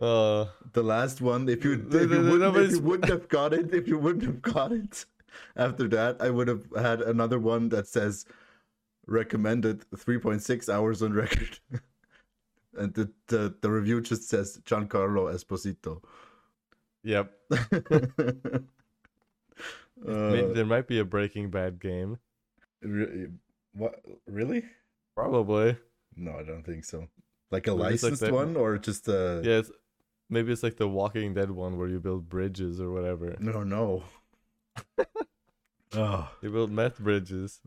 [0.00, 3.74] Uh, The last one, if you, if you, wouldn't, if you wouldn't have got it,
[3.74, 5.04] if you wouldn't have got it,
[5.56, 8.24] after that, I would have had another one that says
[9.08, 11.58] recommended 3.6 hours on record.
[12.76, 16.00] and the, the, the review just says Giancarlo Esposito.
[17.02, 17.32] yep.
[20.06, 22.18] Uh, Maybe there might be a Breaking Bad game.
[23.78, 24.00] What?
[24.26, 24.64] Really?
[25.14, 25.76] Probably.
[26.16, 27.08] No, I don't think so.
[27.50, 29.40] Like a Maybe it's like licensed one or just a.
[29.44, 29.58] Yeah.
[29.58, 29.70] It's,
[30.28, 33.36] maybe it's like the Walking Dead one where you build bridges or whatever.
[33.38, 34.04] No, no.
[35.94, 36.30] oh.
[36.42, 37.60] You build meth bridges.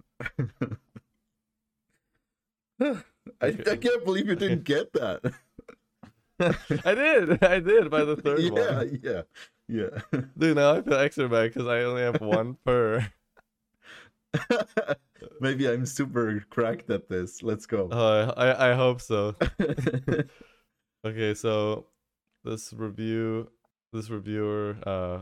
[2.82, 2.96] I,
[3.42, 5.34] I can't believe you didn't get that.
[6.86, 7.44] I did.
[7.44, 9.00] I did by the third yeah, one.
[9.04, 9.22] Yeah,
[9.68, 10.22] yeah, yeah.
[10.38, 13.08] Dude, now I feel extra bad because I only have one per.
[15.42, 17.44] Maybe I'm super cracked at this.
[17.44, 17.90] Let's go.
[17.90, 19.36] Uh, I I hope so.
[21.04, 21.88] Okay, so
[22.44, 23.50] this review,
[23.92, 25.22] this reviewer uh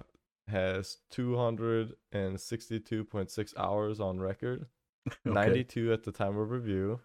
[0.49, 4.65] has 262.6 hours on record,
[5.07, 5.17] okay.
[5.25, 6.99] 92 at the time of review,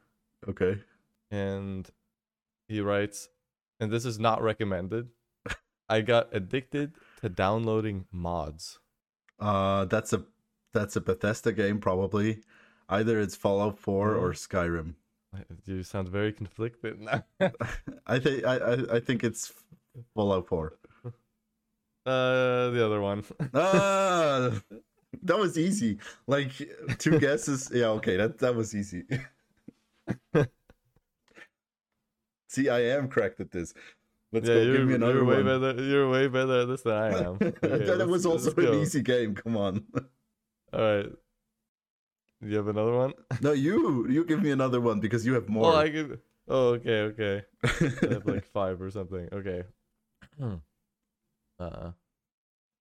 [0.48, 0.78] Okay.
[1.30, 1.88] and
[2.68, 3.28] he writes,
[3.80, 5.08] and this is not recommended.
[5.88, 8.78] I got addicted to downloading mods.
[9.38, 10.24] Uh, that's a
[10.74, 12.40] that's a Bethesda game probably.
[12.88, 14.94] Either it's Fallout 4 or Skyrim.
[15.64, 17.24] You sound very conflicted now.
[18.06, 19.52] I think I, I think it's
[20.14, 20.74] Fallout 4.
[22.06, 23.24] Uh, the other one.
[23.54, 24.50] Ah,
[25.22, 25.98] that was easy.
[26.26, 26.50] Like
[26.98, 27.70] two guesses.
[27.72, 29.04] Yeah, okay, that that was easy.
[32.48, 33.72] See, I am cracked at this.
[34.32, 34.62] Let's yeah, go.
[34.62, 35.60] you're, Give me another you're way one.
[35.60, 35.82] better.
[35.82, 37.38] You're way better at this than I am.
[37.40, 39.34] Okay, that was also an easy game.
[39.34, 39.84] Come on.
[40.74, 41.06] All right.
[42.40, 43.12] You have another one?
[43.40, 45.72] No, you you give me another one because you have more.
[45.72, 46.18] Oh, I give.
[46.48, 47.44] Oh, okay, okay.
[47.62, 49.28] I have like five or something.
[49.32, 49.62] Okay.
[51.58, 51.90] uh,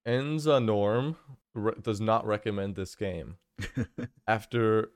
[0.05, 1.15] Enza Norm
[1.53, 3.37] re- does not recommend this game.
[4.27, 4.89] After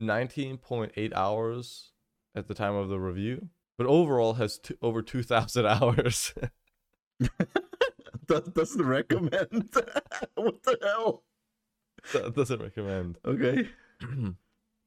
[0.00, 1.92] 19.8 hours
[2.36, 3.48] at the time of the review,
[3.78, 6.34] but overall has t- over 2,000 hours.
[8.28, 9.74] that doesn't recommend.
[10.36, 11.24] what the hell?
[12.12, 13.18] That doesn't recommend.
[13.24, 13.68] Okay.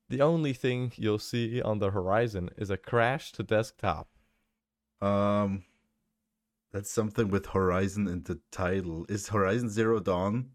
[0.09, 4.09] the only thing you'll see on the horizon is a crash to desktop.
[5.01, 5.63] Um,
[6.75, 9.05] that's something with Horizon in the title.
[9.07, 10.51] Is Horizon Zero Dawn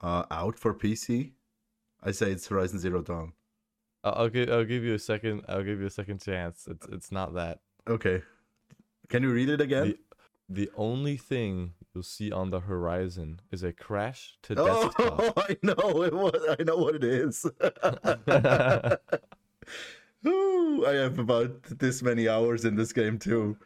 [0.00, 1.32] uh out for PC?
[2.02, 3.32] I say it's Horizon Zero Dawn.
[4.04, 5.44] I'll, I'll give I'll give you a second.
[5.48, 6.66] I'll give you a second chance.
[6.66, 7.60] It's it's not that.
[7.86, 8.22] Okay.
[9.08, 9.96] Can you read it again?
[10.48, 14.64] The, the only thing you'll see on the horizon is a crash to death.
[14.68, 15.32] oh, desktop.
[15.50, 17.44] I know it was, I know what it is.
[20.28, 23.56] Ooh, I have about this many hours in this game too.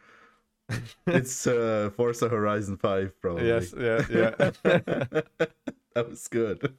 [1.06, 3.48] It's uh, Forza Horizon Five, probably.
[3.48, 4.30] yes, yeah, yeah.
[4.64, 6.74] that was good.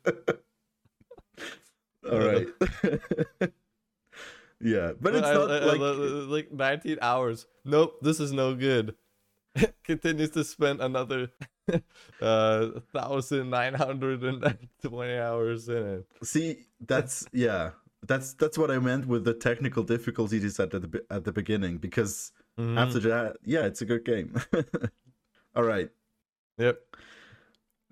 [2.12, 2.48] All right.
[4.60, 7.46] yeah, but it's I- not I- like like 19 hours.
[7.64, 8.96] Nope, this is no good.
[9.84, 11.30] Continues to spend another
[12.22, 16.06] uh thousand nine hundred and twenty hours in it.
[16.24, 17.72] see that's yeah
[18.08, 22.32] that's that's what I meant with the technical difficulties at the at the beginning because
[22.60, 22.78] Mhm.
[22.78, 24.36] after that yeah it's a good game.
[25.56, 25.90] All right,
[26.58, 26.80] Yep.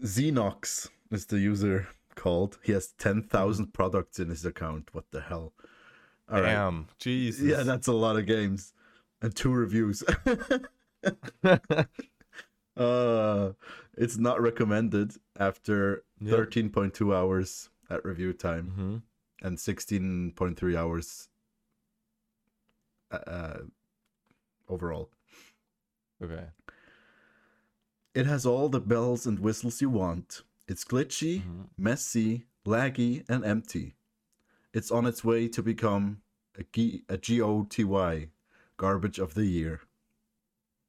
[0.04, 2.58] Xenox is the user called.
[2.63, 4.89] He has ten thousand products in his account.
[4.93, 5.54] What the hell?
[6.30, 6.54] All right.
[6.54, 6.88] Damn.
[7.00, 7.43] Jesus.
[7.43, 8.74] Yeah, that's a lot of games
[9.21, 10.04] and two reviews.
[12.78, 13.52] uh,
[13.98, 16.50] it's not recommended after Yep.
[16.52, 18.98] 13.2 hours at review time Mm-hmm.
[19.48, 21.30] and 16.3 hours
[23.12, 23.58] uh, uh,
[24.70, 25.10] overall.
[26.24, 26.46] Okay.
[28.14, 30.44] It has all the bells and whistles you want.
[30.68, 31.70] It's glitchy, Mhm.
[31.78, 33.96] messy, laggy, and empty.
[34.74, 36.22] It's on its way to become
[36.58, 38.30] a, G- a GOTY,
[38.78, 39.82] garbage of the year.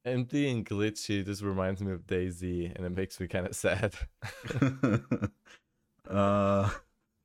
[0.05, 3.93] Empty and glitchy just reminds me of Daisy, and it makes me kind of sad.
[6.09, 6.69] uh,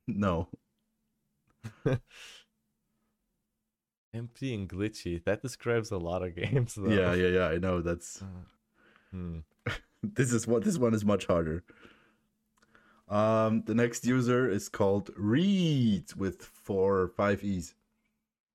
[0.07, 0.47] no.
[4.13, 5.21] Empty and glitchy.
[5.25, 6.87] That describes a lot of games, though.
[6.89, 7.47] Yeah, yeah, yeah.
[7.47, 7.81] I know.
[7.81, 8.23] That's
[9.11, 9.39] Hmm.
[10.03, 11.63] this is what this one is much harder.
[13.09, 17.73] Um, the next user is called Reed with four or five e's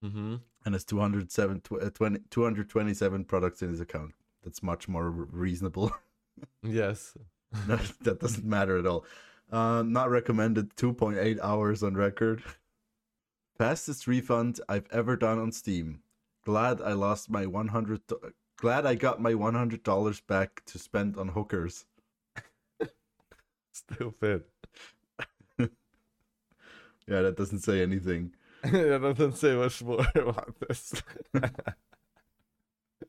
[0.05, 0.37] Mm-hmm.
[0.65, 4.13] And has 207 uh, 20, 227 products in his account.
[4.43, 5.93] That's much more reasonable.
[6.63, 7.17] Yes.
[7.69, 9.05] No, that doesn't matter at all.
[9.53, 10.75] Uh, not recommended.
[10.75, 12.43] 2.8 hours on record.
[13.57, 16.01] Fastest refund I've ever done on Steam.
[16.45, 18.01] Glad I lost my 100.
[18.57, 21.85] Glad I got my $100 back to spend on hookers.
[23.73, 24.43] Stupid.
[27.07, 28.35] Yeah, that doesn't say anything.
[28.65, 31.03] It doesn't say much more about this.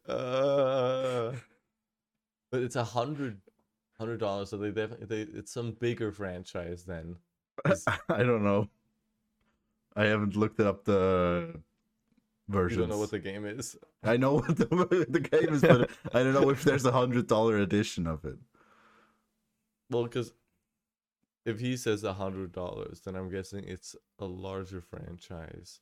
[0.08, 1.34] uh,
[2.52, 3.40] but it's a hundred
[3.98, 7.16] hundred dollars, so they definitely they it's some bigger franchise then.
[8.10, 8.70] I don't know.
[9.96, 11.60] I haven't looked up the
[12.52, 13.78] You don't know what the game is.
[14.04, 14.66] I know what the,
[15.10, 18.38] the game is, but I don't know if there's a hundred dollar edition of it.
[19.90, 20.34] Well, because
[21.46, 25.80] if he says a hundred dollars, then I'm guessing it's a larger franchise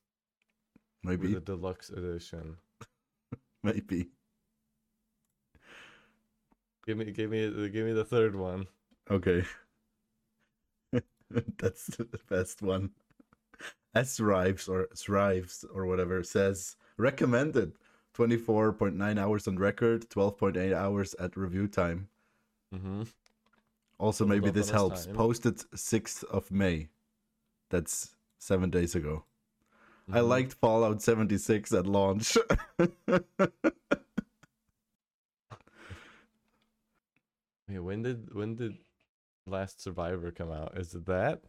[1.04, 2.58] Maybe, with a deluxe edition.
[3.64, 4.10] maybe.
[6.86, 8.68] Give me, give me, give me the third one.
[9.10, 9.46] Okay.
[11.58, 12.92] That's the best one.
[13.96, 17.74] S Rives or Srives or whatever says recommended
[18.18, 22.10] 24.9 hours on record, 12.8 hours at review time.
[22.74, 23.04] Mm-hmm.
[24.04, 25.06] Also, maybe this helps.
[25.06, 25.16] time.
[25.16, 26.90] Posted 6th of May.
[27.70, 29.24] That's seven days ago.
[30.12, 30.28] I Mm-hmm.
[30.28, 32.38] liked Fallout 76 at launch.
[37.70, 38.76] Wait, when did when did
[39.48, 40.78] Last Survivor come out?
[40.78, 41.42] Is it that?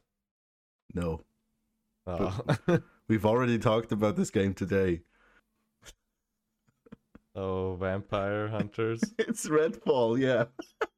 [0.95, 1.23] no,
[2.07, 2.39] Oh,
[3.09, 5.01] we've already talked about this game today.
[7.35, 9.03] oh, Vampire Hunters.
[9.19, 10.45] It's Redfall, yeah.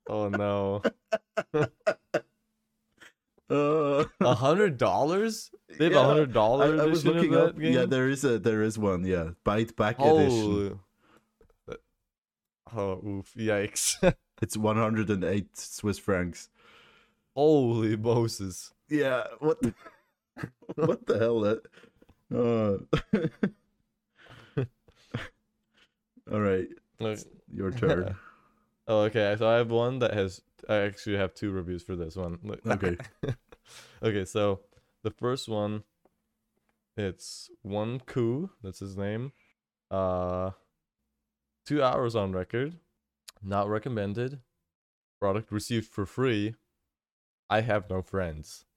[0.08, 0.82] Oh no,
[3.50, 5.50] a hundred dollars?
[5.79, 7.59] They have a yeah, hundred I, dollar I was looking up.
[7.59, 7.72] game.
[7.72, 9.05] Yeah, there is a there is one.
[9.05, 10.81] Yeah, Bite Back edition.
[12.74, 13.33] Oh, oof!
[13.37, 14.14] Yikes!
[14.42, 16.50] It's 108 Swiss francs.
[17.35, 18.74] Holy Moses!
[18.90, 19.62] Yeah, what?
[19.62, 19.74] The,
[20.74, 21.40] what the hell?
[21.40, 21.62] That.
[22.31, 22.76] Uh,
[26.31, 26.68] all right,
[27.50, 28.14] your turn.
[28.88, 29.35] Oh, okay.
[29.38, 30.42] So I have one that has.
[30.68, 32.38] I actually have two reviews for this one.
[32.66, 32.96] Okay.
[34.03, 34.25] okay.
[34.25, 34.61] So
[35.03, 35.85] the first one,
[36.96, 38.51] it's one coup.
[38.62, 39.33] That's his name.
[39.90, 40.51] Uh,
[41.64, 42.79] two hours on record.
[43.42, 44.40] Not recommended.
[45.20, 46.55] Product received for free.
[47.49, 48.64] I have no friends.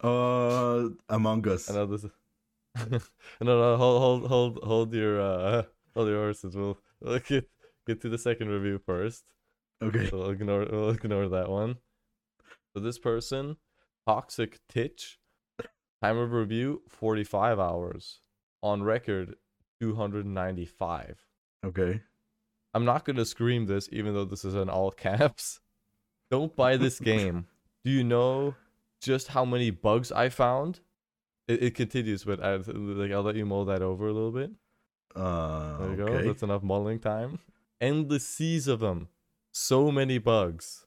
[0.00, 1.68] Uh, Among Us.
[1.68, 1.86] I know
[2.76, 2.98] no,
[3.40, 5.62] no, hold, hold, hold, hold your, uh,
[5.94, 6.56] hold your horses.
[6.56, 7.48] We'll, we'll get
[7.86, 9.24] get to the second review first.
[9.82, 10.08] Okay.
[10.10, 11.76] So we'll ignore we'll ignore that one.
[12.74, 13.56] So this person,
[14.06, 15.18] Toxic Titch,
[16.02, 18.20] time of review 45 hours.
[18.60, 19.36] On record
[19.80, 21.26] 295.
[21.64, 22.00] Okay.
[22.74, 25.60] I'm not gonna scream this even though this is in all caps.
[26.30, 27.46] Don't buy this game.
[27.84, 28.54] Do you know
[29.00, 30.80] just how many bugs I found?
[31.46, 34.50] It, it continues, but I like I'll let you mull that over a little bit.
[35.18, 36.22] Uh, There you go.
[36.22, 37.38] That's enough mulling time.
[37.80, 39.08] Endless seas of them.
[39.52, 40.86] So many bugs.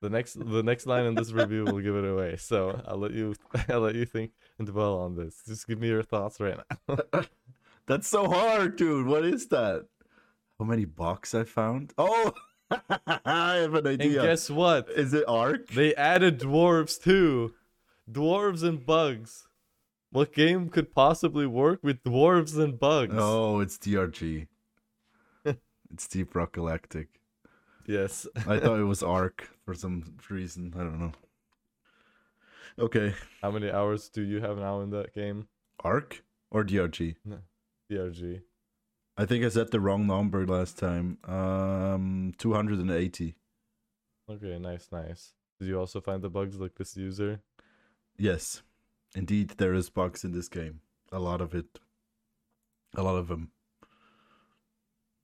[0.00, 2.36] The next the next line in this review will give it away.
[2.36, 3.34] So I'll let you
[3.68, 5.42] I'll let you think and dwell on this.
[5.46, 6.56] Just give me your thoughts right
[6.88, 7.22] now.
[7.86, 9.06] That's so hard, dude.
[9.06, 9.86] What is that?
[10.58, 11.92] How many bucks I found?
[11.98, 12.32] Oh,
[12.70, 14.20] I have an idea.
[14.20, 14.88] And guess what?
[14.90, 15.66] is it Ark?
[15.68, 17.54] They added dwarves too.
[18.10, 19.48] Dwarves and bugs.
[20.12, 23.14] What game could possibly work with dwarves and bugs?
[23.16, 24.46] Oh, it's DRG.
[25.44, 27.08] it's Deep Rock Galactic.
[27.86, 28.26] Yes.
[28.46, 30.74] I thought it was Ark for some reason.
[30.76, 31.12] I don't know.
[32.78, 35.48] Okay, How many hours do you have now in that game?
[35.82, 37.16] Ark or DRG?
[37.90, 38.42] DRG.
[39.16, 41.18] I think I said the wrong number last time.
[41.24, 43.34] Um, 280.
[44.30, 45.32] Okay, nice, nice.
[45.58, 47.40] Did you also find the bugs like this user?
[48.16, 48.62] Yes,
[49.14, 50.80] indeed, there is bugs in this game.
[51.10, 51.78] A lot of it.
[52.94, 53.50] A lot of them.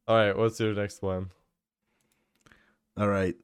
[0.06, 1.30] All right, what's your next one?
[2.96, 3.36] All right.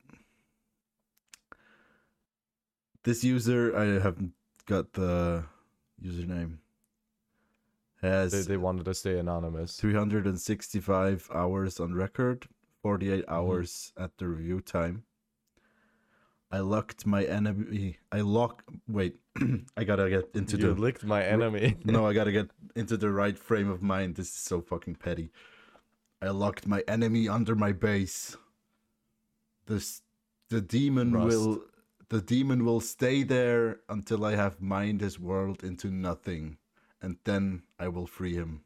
[3.05, 4.33] This user, I haven't
[4.67, 5.45] got the
[6.03, 6.59] username.
[8.01, 9.77] Has They they wanted to stay anonymous.
[9.79, 12.47] 365 hours on record,
[12.83, 13.35] 48 Mm-hmm.
[13.35, 15.05] hours at the review time.
[16.51, 17.99] I locked my enemy.
[18.13, 18.63] I lock.
[18.89, 19.17] Wait,
[19.77, 20.81] I gotta get into You the.
[20.81, 21.77] licked my enemy.
[21.85, 24.15] no, I gotta get into the right frame of mind.
[24.17, 25.31] This is so fucking petty.
[26.23, 28.37] I locked my enemy under my base.
[29.67, 30.03] This,
[30.49, 31.27] the demon Rust.
[31.29, 31.63] will.
[32.11, 36.59] The demon will stay there until I have mined his world into nothing,
[37.03, 38.61] and then I will free him.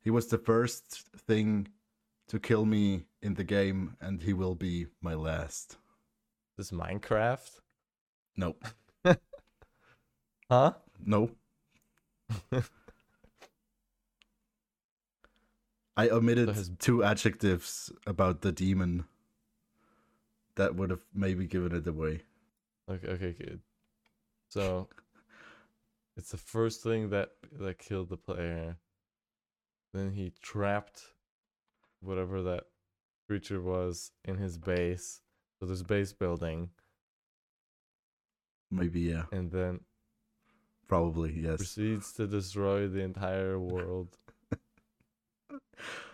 [0.00, 1.68] He was the first thing
[2.28, 5.78] to kill me in the game, and he will be my last.
[6.56, 7.60] This Minecraft?
[8.36, 8.56] No,
[10.50, 10.72] Huh?
[11.04, 11.30] no.
[15.96, 19.04] I omitted So his- two adjectives about the demon.
[20.56, 22.22] That would have maybe given it away.
[22.88, 23.60] Okay, okay, good.
[24.48, 24.88] So
[26.16, 28.76] it's the first thing that that killed the player.
[29.92, 31.02] Then he trapped
[32.00, 32.64] whatever that
[33.26, 35.20] creature was in his base.
[35.58, 36.70] So there's base building,
[38.70, 39.80] Maybe yeah, and then
[40.88, 41.56] probably yes.
[41.58, 44.16] proceeds to destroy the entire world.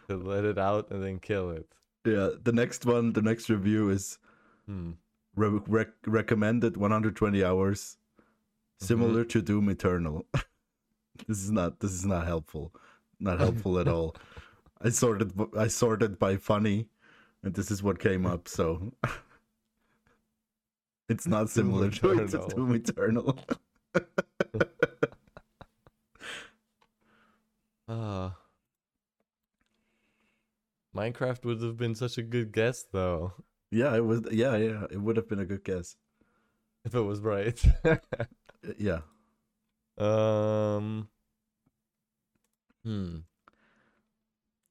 [0.08, 1.66] to let it out and then kill it.
[2.04, 4.18] Yeah, the next one, the next review is
[4.66, 4.92] Hmm.
[5.34, 8.86] re- rec- recommended 120 hours, Mm-hmm.
[8.86, 10.26] similar to Doom Eternal.
[11.26, 12.72] this is not this is not helpful,
[13.18, 14.14] not helpful at all.
[14.82, 16.88] I sorted I sorted by funny,
[17.42, 18.46] and this is what came up.
[18.48, 18.92] So
[21.08, 22.48] it's not similar to it to Eternal.
[22.48, 23.38] Doom Eternal.
[27.88, 28.36] Ah.
[30.96, 33.32] Minecraft would have been such a good guess though,
[33.70, 34.20] yeah, it was.
[34.30, 35.96] Yeah, yeah, it would have been a good guess.
[36.84, 37.60] if it was right.
[38.64, 39.00] Uh, Yeah,
[39.98, 41.08] um.
[42.84, 43.18] Hmm.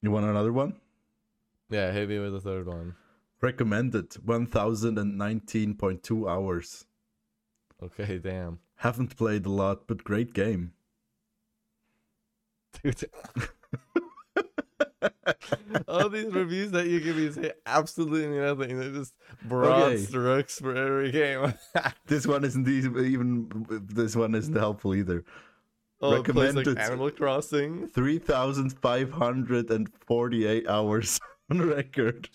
[0.02, 0.80] you want another one?
[1.70, 2.96] Yeah, hit me with the third one.
[3.42, 6.86] Recommended 1019.2 hours.
[7.82, 8.60] Okay, damn.
[8.76, 10.74] Haven't played a lot, but great game.
[12.84, 13.04] Dude.
[15.88, 18.78] All these reviews that you give me say absolutely nothing.
[18.80, 19.14] They're just
[19.46, 19.98] broad Okay.
[20.04, 21.54] strokes for every game.
[22.06, 25.24] This one isn't even, this one isn't helpful either.
[26.02, 26.78] oh, plays like Recommended.
[26.78, 27.88] Animal Crossing.
[27.88, 31.20] 3,548 hours
[31.50, 32.30] on record.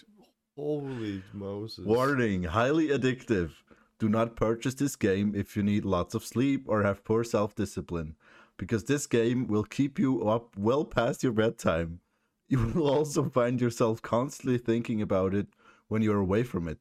[0.56, 1.84] Holy Moses.
[1.84, 3.52] Warning, highly addictive.
[3.98, 7.54] Do not purchase this game if you need lots of sleep or have poor self
[7.54, 8.16] discipline,
[8.56, 12.00] because this game will keep you up well past your bedtime.
[12.48, 15.48] You will also find yourself constantly thinking about it
[15.88, 16.78] when you're away from it.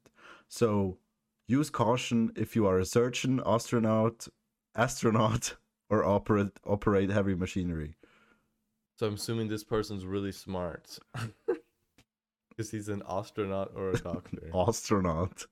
[0.48, 1.00] So
[1.48, 4.28] use caution if you are a surgeon, astronaut,
[4.76, 5.56] astronaut,
[5.90, 7.96] or operate operate heavy machinery.
[8.98, 10.98] So I'm assuming this person's really smart.
[12.56, 14.50] Because he's an astronaut or a doctor.
[14.56, 15.46] Astronaut.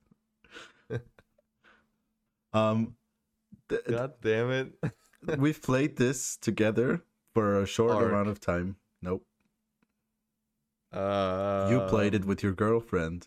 [2.52, 2.94] um,
[3.68, 4.72] th- God damn it.
[5.38, 7.02] we've played this together
[7.34, 8.06] for a short Ark.
[8.06, 8.76] amount of time.
[9.02, 9.26] Nope.
[10.92, 13.26] Uh, you played it with your girlfriend,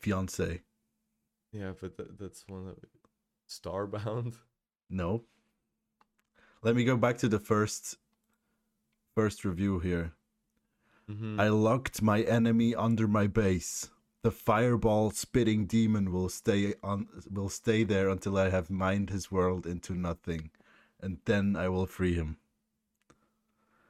[0.00, 0.60] fiance.
[1.50, 2.78] Yeah, but that, that's one that.
[3.48, 4.34] Starbound?
[4.90, 5.24] No.
[6.62, 7.96] Let me go back to the first
[9.14, 10.12] first review here.
[11.10, 11.40] Mm-hmm.
[11.40, 13.90] I locked my enemy under my base.
[14.22, 19.30] The fireball spitting demon will stay on will stay there until I have mined his
[19.30, 20.50] world into nothing,
[21.00, 22.36] and then I will free him.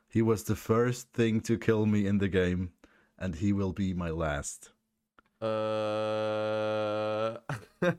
[0.09, 2.73] He was the first thing to kill me in the game,
[3.19, 4.71] and he will be my last.
[5.41, 7.39] Uh.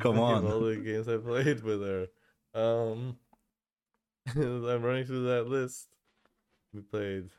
[0.00, 0.46] Come on.
[0.46, 2.08] All the games I played with her.
[2.54, 3.16] Um.
[4.36, 5.88] I'm running through that list.
[6.72, 7.30] We played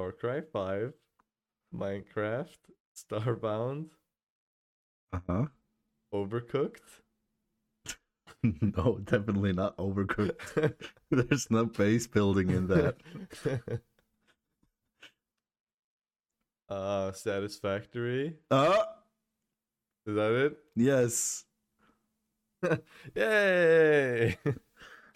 [0.00, 0.94] Far Cry 5,
[1.76, 2.56] Minecraft,
[2.96, 3.90] Starbound,
[5.12, 5.44] Uh-huh.
[6.14, 7.02] Overcooked.
[8.42, 10.74] no, definitely not overcooked.
[11.10, 12.96] There's no base building in that.
[16.70, 18.38] uh, Satisfactory.
[18.50, 18.86] Ah,
[20.06, 20.56] Is that it?
[20.76, 21.44] yes.
[23.14, 24.38] Yay!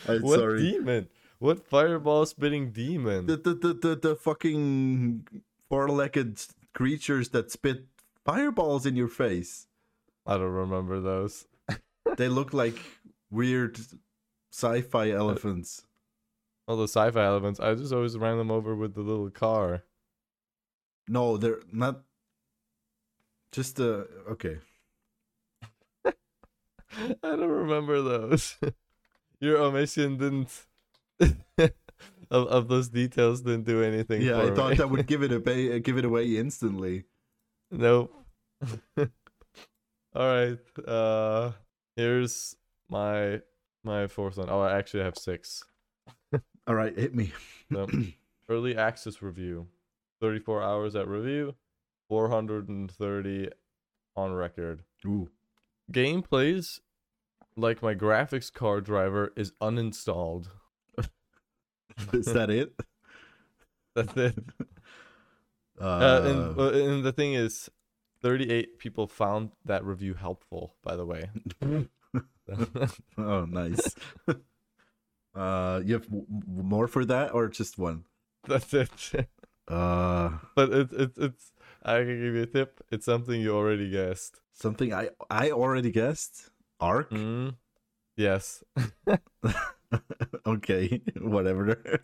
[0.07, 0.61] I'm what sorry.
[0.61, 1.09] demon?
[1.45, 3.27] What fireball spitting demon?
[3.27, 5.29] the, the, the, the, the fucking
[5.69, 6.41] four-legged
[6.73, 7.85] creatures that spit
[8.25, 9.67] fireballs in your face.
[10.25, 11.47] I don't remember those.
[12.17, 12.79] They look like
[13.31, 13.79] weird
[14.55, 15.83] sci-fi elephants.
[16.67, 19.85] All the sci-fi elephants, I just always ran them over with the little car.
[21.09, 22.05] No, they're not.
[23.53, 24.61] Just uh, okay.
[26.07, 26.15] I
[27.23, 28.57] don't remember those.
[29.41, 30.65] Your omission didn't
[31.61, 31.71] of
[32.31, 34.23] of those details didn't do anything.
[34.23, 34.77] Yeah, I thought me.
[34.77, 37.05] that would give it away, give it away instantly.
[37.71, 38.13] Nope.
[38.99, 39.07] All
[40.15, 40.59] right.
[40.87, 41.53] Uh
[41.97, 42.57] here's
[42.89, 43.41] my
[43.83, 44.49] my fourth one.
[44.51, 45.65] Oh, I actually have six.
[46.67, 47.33] All right, hit me.
[47.73, 47.87] So,
[48.49, 49.67] early access review.
[50.21, 51.55] 34 hours at review,
[52.09, 53.49] 430
[54.17, 54.83] on record.
[55.05, 55.29] Ooh,
[55.93, 56.81] Game plays
[57.57, 60.49] like my graphics card driver is uninstalled.
[62.13, 62.73] is that it?
[63.95, 64.39] That's it.
[65.81, 67.69] Uh, Uh, and, uh, and the thing is,
[68.23, 71.31] 38 people found that review helpful, by the way.
[73.19, 73.97] oh, nice.
[75.35, 78.05] uh, you have w- more for that, or just one?
[78.47, 79.29] That's it.
[79.67, 82.81] Uh, but it's it's it's I can give you a tip.
[82.93, 84.43] It's something you already guessed.
[84.53, 86.51] something I I already guessed.
[86.79, 87.11] Ark.
[87.11, 87.57] Mm.
[88.17, 88.63] Yes.
[90.47, 92.01] okay, whatever.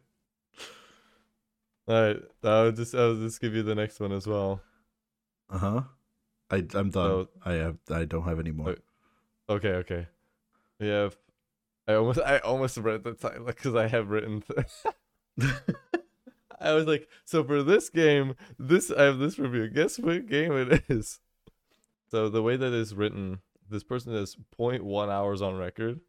[1.88, 2.16] All right.
[2.45, 4.61] I'll just I'll just give you the next one as well.
[5.49, 5.82] Uh huh.
[6.51, 6.93] I I'm done.
[6.93, 8.76] So- I have I don't have any more.
[9.49, 9.70] Okay.
[9.70, 10.07] Okay.
[10.78, 11.16] We have.
[11.88, 14.45] I almost I almost read the title because I have written.
[16.61, 19.68] I was like, so for this game, this I have this review.
[19.68, 21.20] Guess what game it is?
[22.11, 26.01] So the way that it's written, this person has 0.1 hours on record.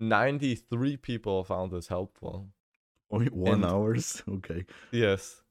[0.00, 2.48] 93 people found this helpful.
[3.10, 4.22] Only one and- hours.
[4.28, 4.64] Okay.
[4.92, 5.42] Yes.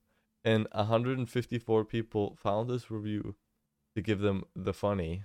[0.46, 3.36] And 154 people found this review
[3.96, 5.24] to give them the funny.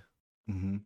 [0.49, 0.77] Mm-hmm.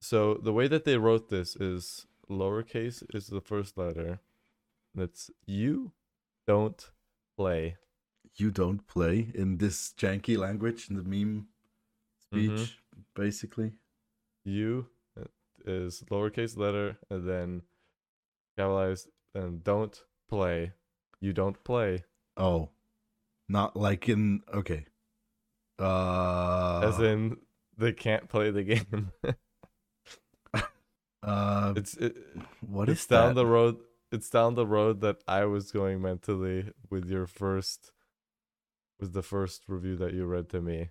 [0.00, 4.20] So the way that they wrote this is lowercase is the first letter.
[4.94, 5.92] That's you
[6.46, 6.90] don't
[7.36, 7.76] play.
[8.36, 11.48] You don't play in this janky language in the meme
[12.20, 12.50] speech,
[12.96, 13.04] Mhm.
[13.14, 13.72] basically.
[14.44, 14.86] You
[15.20, 15.24] uh,
[15.66, 17.62] is lowercase letter and then
[18.56, 20.72] capitalized and don't play.
[21.20, 22.04] You don't play.
[22.36, 22.70] Oh,
[23.48, 24.86] not like in okay.
[25.78, 27.38] Uh, As in
[27.76, 29.12] they can't play the game.
[31.22, 32.16] uh, it's it,
[32.60, 33.34] what it's is down that?
[33.34, 33.78] the road
[34.12, 37.92] it's down the road that I was going mentally with your first
[39.00, 40.90] was the first review that you read to me.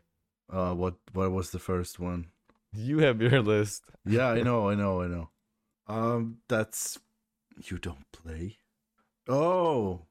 [0.52, 2.28] Uh, what what was the first one?
[2.74, 3.84] You have your list.
[4.06, 5.30] Yeah, I know, I know, I know.
[5.88, 7.00] Um, that's
[7.58, 8.58] you don't play.
[9.28, 10.02] Oh,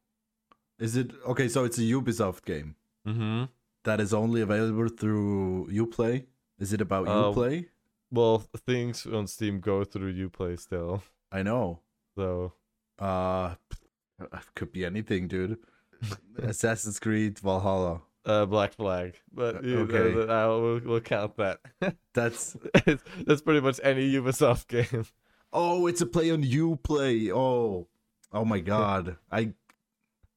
[0.79, 1.49] is it okay?
[1.49, 2.77] So it's a Ubisoft game
[3.07, 3.45] Mm-hmm.
[3.85, 6.25] that is only available through UPlay.
[6.59, 7.67] Is it about Uh, UPlay?
[8.11, 11.03] Well, things on Steam go through UPlay still.
[11.33, 11.81] I know.
[12.17, 12.53] So
[12.99, 13.55] Uh,
[14.55, 15.59] could be anything, dude.
[16.39, 18.03] Assassin's Creed Valhalla.
[18.25, 19.19] uh Black Flag.
[19.33, 20.13] But you okay.
[20.15, 21.59] that- I will we'll count that.
[22.15, 22.57] That's
[23.27, 25.07] That's pretty much any Ubisoft game.
[25.53, 27.31] Oh, it's a play on you play.
[27.31, 27.87] Oh,
[28.33, 29.17] oh my god.
[29.31, 29.53] I,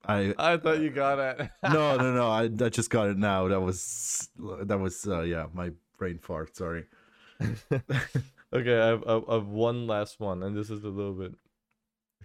[0.06, 1.50] I I thought you got it.
[1.64, 2.28] no no no.
[2.30, 3.48] I I just got it now.
[3.48, 4.30] That was
[4.64, 6.56] that was uh, yeah my brain fart.
[6.56, 6.86] Sorry.
[7.42, 11.14] okay, I have, I have- I have one last one, and this is a little
[11.14, 11.34] bit,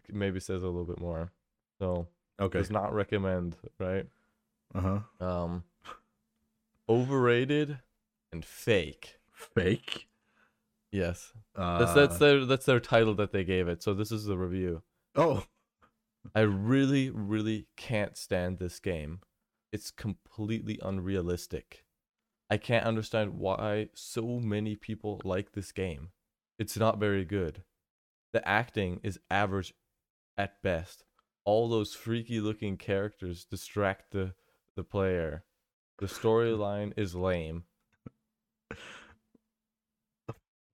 [0.09, 1.33] maybe says a little bit more.
[1.79, 2.07] So
[2.41, 2.59] Okay.
[2.59, 4.07] does not recommend, right?
[4.75, 4.81] Uh
[5.21, 5.25] huh.
[5.27, 5.65] Um,
[6.89, 7.79] overrated
[8.33, 9.17] and fake.
[9.33, 10.07] Fake.
[10.93, 13.83] Yes, Uh, that's that's their that's their title that they gave it.
[13.83, 14.83] So this is the review.
[15.17, 15.45] oh
[16.35, 19.21] I really, really can't stand this game.
[19.73, 21.85] It's completely unrealistic.
[22.51, 26.09] I can't understand why so many people like this game.
[26.59, 27.63] It's not very good.
[28.33, 29.73] The acting is average
[30.37, 31.05] at best.
[31.45, 34.35] All those freaky looking characters distract the,
[34.77, 35.45] the player.
[35.99, 37.65] The storyline is lame.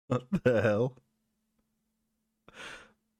[0.08, 0.98] what the hell?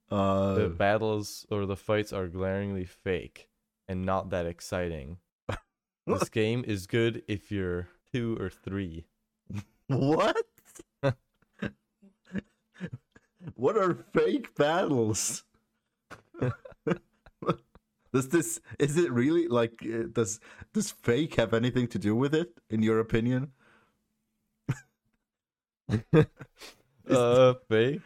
[0.10, 3.50] Uh, The battles or the fights are glaringly fake
[3.88, 5.18] and not that exciting.
[6.08, 9.06] This game is good if you're two or three.
[9.88, 10.38] what?
[13.56, 15.44] what are fake battles?
[18.14, 20.40] does this is it really like uh, does
[20.74, 23.52] does fake have anything to do with it in your opinion?
[27.10, 28.02] uh fake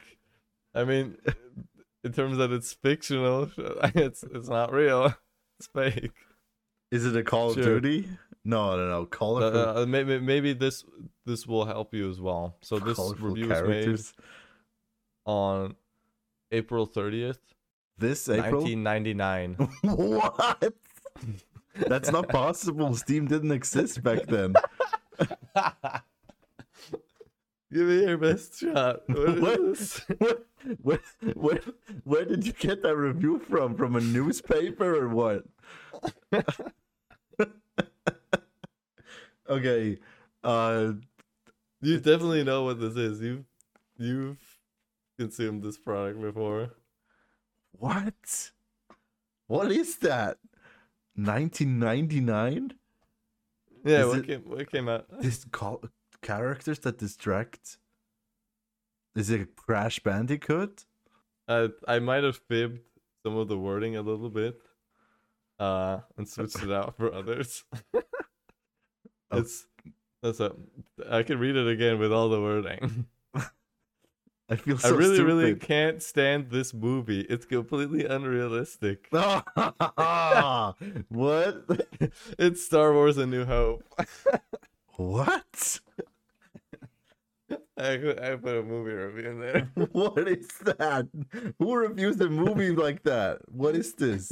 [0.75, 1.15] i mean
[2.03, 3.49] in terms that it's fictional
[3.95, 5.13] it's it's not real
[5.59, 6.11] it's fake
[6.91, 7.75] Is it a Call Sure.
[7.77, 8.09] of Duty?
[8.43, 9.05] No, no, no.
[9.05, 9.69] Call uh, of Duty.
[9.82, 10.84] uh, maybe maybe this
[11.25, 12.57] this will help you as well.
[12.61, 13.99] So this Colorful review was made
[15.25, 15.75] on
[16.51, 17.38] April 30th,
[17.99, 18.63] This April.
[18.63, 19.53] 1999.
[19.84, 20.73] what?
[21.88, 22.95] That's not possible.
[22.95, 24.55] Steam didn't exist back then.
[27.72, 29.01] Give me your best shot.
[29.07, 29.59] What is What?
[29.78, 30.01] this?
[30.17, 30.38] where,
[30.82, 30.99] where,
[31.36, 31.59] where,
[32.03, 33.76] where did you get that review from?
[33.76, 35.43] From a newspaper or what?
[39.49, 39.97] okay.
[40.43, 40.93] Uh,
[41.82, 43.22] You definitely know what this is.
[43.22, 43.45] You've
[43.97, 44.39] you've
[45.17, 46.72] consumed this product before.
[47.74, 48.51] what?
[49.47, 50.38] What is that?
[51.15, 52.74] 1999?
[53.86, 55.05] Yeah, Is what it- came what came out?
[55.22, 55.84] This call
[56.30, 57.77] characters that distract.
[59.15, 60.86] Is it Crash Bandicoot?
[61.47, 62.82] I I might have fibbed
[63.23, 64.61] some of the wording a little bit,
[65.59, 67.63] uh, and switched it out for others.
[69.32, 69.38] Oh.
[69.38, 69.67] it's
[70.23, 70.55] that's a
[71.07, 73.05] I can read it again with all the wording.
[74.49, 74.95] I feel so.
[74.95, 77.21] I really really can't stand this movie.
[77.30, 79.07] It's completely unrealistic.
[79.11, 80.73] what?
[82.39, 83.84] it's Star Wars: A New Hope.
[84.97, 85.80] What?
[87.80, 89.71] I I put a movie review in there.
[89.91, 91.07] What is that?
[91.59, 93.39] Who reviews a movie like that?
[93.49, 94.32] What is this?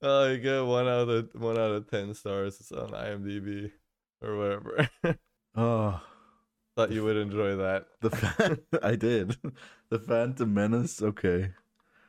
[0.00, 2.58] Oh, you get one out of one out of ten stars.
[2.60, 3.70] It's on IMDb
[4.22, 4.88] or whatever.
[5.54, 6.00] Oh,
[6.78, 7.84] Thought you would enjoy that.
[8.00, 9.36] the fan- I did.
[9.90, 11.02] The Phantom Menace.
[11.02, 11.50] Okay,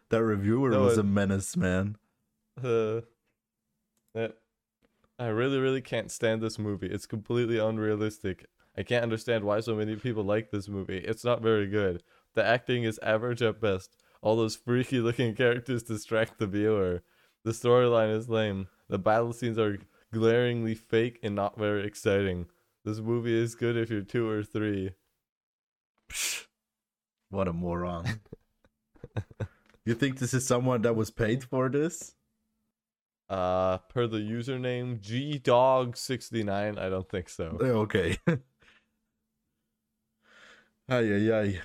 [0.10, 1.98] that reviewer No, was it- a menace, man.
[2.58, 3.02] Uh,
[4.16, 4.38] that
[5.20, 6.88] I really, really can't stand this movie.
[6.88, 8.46] It's completely unrealistic.
[8.78, 10.98] I can't understand why so many people like this movie.
[10.98, 12.04] It's not very good.
[12.34, 13.96] The acting is average at best.
[14.22, 17.04] All those freaky looking characters distract the viewer.
[17.44, 18.68] The storyline is lame.
[18.90, 19.78] The battle scenes are
[20.12, 22.48] glaringly fake and not very exciting.
[22.86, 24.92] This movie is good if you're two or three.
[26.12, 26.46] Psh,
[27.30, 28.22] what a moron.
[29.86, 32.16] you think this is someone that was paid for this?
[33.30, 37.58] Uh, per the username GDog69, I don't think so.
[37.62, 38.18] Okay.
[40.90, 41.62] Ay, ay, ay.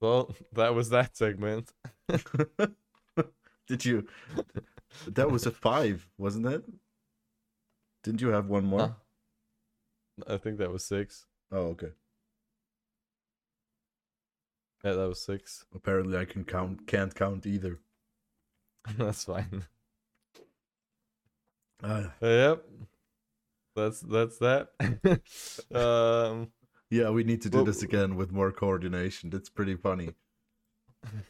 [0.00, 1.72] Well, that was that segment.
[3.66, 4.06] Did you?
[5.06, 6.64] That was a five, wasn't it?
[8.04, 8.94] Didn't you have one more?
[10.26, 10.34] Huh?
[10.34, 11.26] I think that was six.
[11.52, 11.92] Oh, okay.
[14.84, 15.66] Yeah, that was six.
[15.74, 16.86] Apparently, I can count.
[16.86, 17.80] Can't count either.
[18.98, 19.66] That's fine.
[21.82, 22.64] Uh, Uh, yep.
[23.76, 24.68] That's that's that.
[25.74, 26.52] um
[26.94, 29.30] yeah, we need to do Well- this again with more coordination.
[29.30, 30.14] That's pretty funny.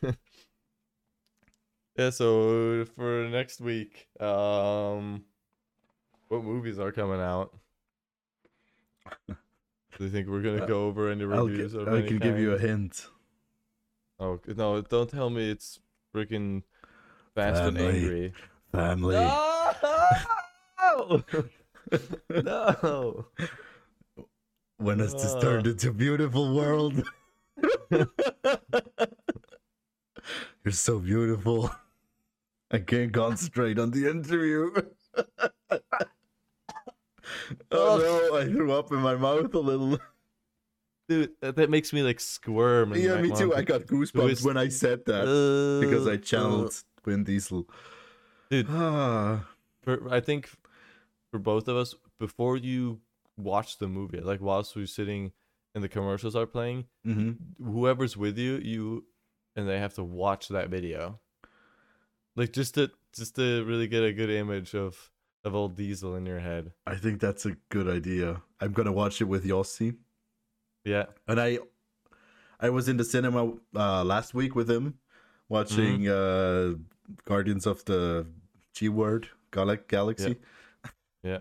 [1.97, 5.25] yeah, so for next week, um
[6.29, 7.57] what movies are coming out?
[9.97, 12.53] Do you think we're gonna Uh, go over any reviews I any can give you
[12.53, 13.07] a hint.
[14.19, 14.81] Oh no!
[14.83, 15.81] Don't tell me it's
[16.15, 16.62] freaking
[17.35, 17.99] Fast and Family.
[18.01, 18.33] Angry.
[18.73, 19.15] Family.
[19.15, 21.25] No!
[22.43, 23.27] no!
[24.79, 25.41] When has this Ah.
[25.41, 27.03] turned into a beautiful world?
[30.64, 31.70] You're so beautiful.
[32.70, 34.70] I can't concentrate on the interview.
[37.70, 37.99] oh
[38.31, 39.99] no, I threw up in my mouth a little.
[41.09, 42.95] Dude, that, makes me like squirm.
[42.97, 43.55] Yeah, me too.
[43.55, 45.25] I got goosebumps is- when I said that
[45.83, 46.72] because I Uh, channeled
[47.05, 47.68] Vin Diesel.
[48.51, 48.66] Dude.
[48.70, 49.47] Ah,
[49.83, 50.49] for, I think
[51.31, 53.01] for both of us, before you
[53.37, 55.32] watch the movie, like whilst we're sitting
[55.74, 57.32] and the commercials are playing, hmm
[57.62, 59.05] whoever's with you, you
[59.57, 61.20] and they have to watch that video.
[62.37, 65.11] Like just to just to really get a good image of
[65.45, 66.72] of old Diesel in your head.
[66.87, 68.43] I think that's a good idea.
[68.61, 69.97] I'm gonna watch it with Yossi.
[70.85, 71.07] Yeah.
[71.28, 71.59] And I
[72.61, 74.95] I was in the cinema uh, last week with him
[75.49, 76.74] watching uh,
[77.24, 78.26] Guardians of the
[78.74, 80.37] G Word Gal- Galaxy.
[81.22, 81.39] Yeah.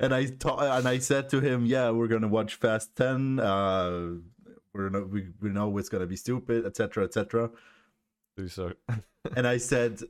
[0.00, 3.38] And I ta- and I said to him, "Yeah, we're gonna watch Fast Ten.
[3.38, 4.14] Uh,
[4.72, 7.50] we're we we know it's gonna be stupid, etc., etc."
[8.36, 8.72] Do so.
[9.36, 10.00] and I said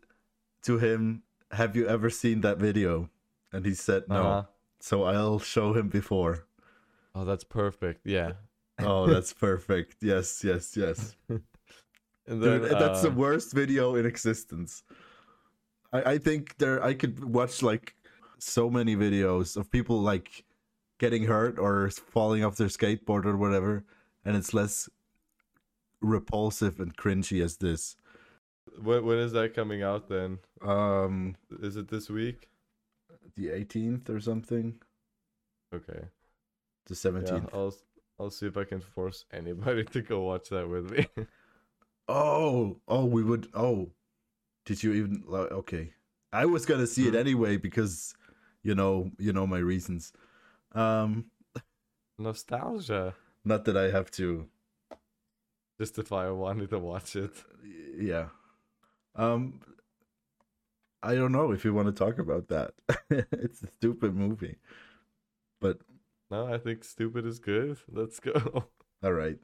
[0.63, 3.11] to him, "Have you ever seen that video?"
[3.53, 4.43] And he said, "No." Uh-huh.
[4.81, 6.47] So I'll show him before.
[7.15, 8.07] Oh, that's perfect.
[8.07, 8.33] Yeah.
[8.83, 9.97] Oh, that's perfect.
[10.01, 11.15] Yes, yes, yes.
[12.27, 14.85] And Dude, then, that's the uh, worst video in existence.
[15.93, 17.95] I, I think there I could watch like
[18.41, 20.45] so many videos of people like
[20.99, 23.85] getting hurt or falling off their skateboard or whatever,
[24.25, 24.89] and it's less
[26.01, 27.97] repulsive and cringy as this.
[28.83, 30.39] When, when is that coming out then?
[30.63, 32.49] Um, Is it this week?
[33.37, 34.81] the 18th or something.
[35.75, 36.09] Okay.
[36.87, 37.27] The 17th.
[37.27, 37.55] Yeah, 17th.
[37.55, 37.75] I'll
[38.19, 41.07] I'll see if I can force anybody to go watch that with me.
[42.09, 43.49] Oh, oh, we would.
[43.55, 43.91] Oh,
[44.65, 45.23] did you even?
[45.27, 45.93] like, Okay,
[46.33, 47.19] I was gonna see it Hmm.
[47.21, 48.15] anyway because,
[48.63, 50.13] you know, you know my reasons.
[50.73, 51.27] Um,
[52.19, 53.17] Nostalgia.
[53.45, 54.49] not that I have to.
[55.81, 57.33] Justify wanting to watch it.
[57.99, 58.29] Yeah.
[59.17, 59.61] Um,
[61.03, 62.75] I don't know if you want to talk about that.
[63.11, 64.57] it's a stupid movie,
[65.61, 65.79] but
[66.31, 67.79] No, I think stupid is good.
[67.89, 68.67] Let's go.
[69.03, 69.39] all right.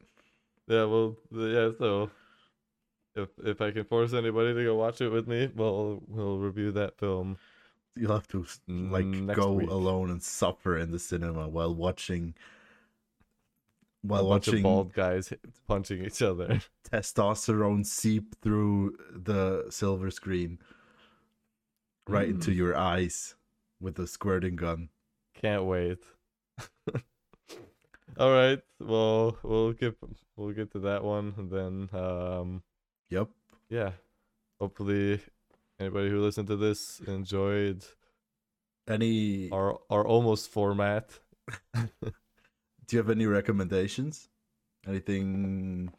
[0.69, 1.71] Yeah, well, yeah.
[1.79, 2.11] So,
[3.15, 6.73] if if I can force anybody to go watch it with me, well, we'll review
[6.73, 7.39] that film.
[7.97, 9.71] You'll have to like Next go week.
[9.71, 12.35] alone and suffer in the cinema while watching.
[14.05, 15.33] A While of watching bald guys
[15.67, 16.61] punching each other.
[16.93, 20.59] testosterone seep through the silver screen
[22.07, 22.57] right into Mm.
[22.57, 23.35] your eyes
[23.81, 24.91] with a squirting gun.
[25.35, 25.99] Can't wait.
[28.19, 28.61] All right.
[28.79, 29.97] Well, we'll get
[30.37, 32.63] we'll get to that one, and then um,
[33.11, 33.29] Yep.
[33.69, 33.93] yeah.
[34.61, 35.21] Hopefully,
[35.79, 37.85] anybody who listened to this enjoyed
[38.89, 41.11] Any our our almost format.
[41.75, 44.29] do you have any recommendations?
[44.87, 45.93] Anything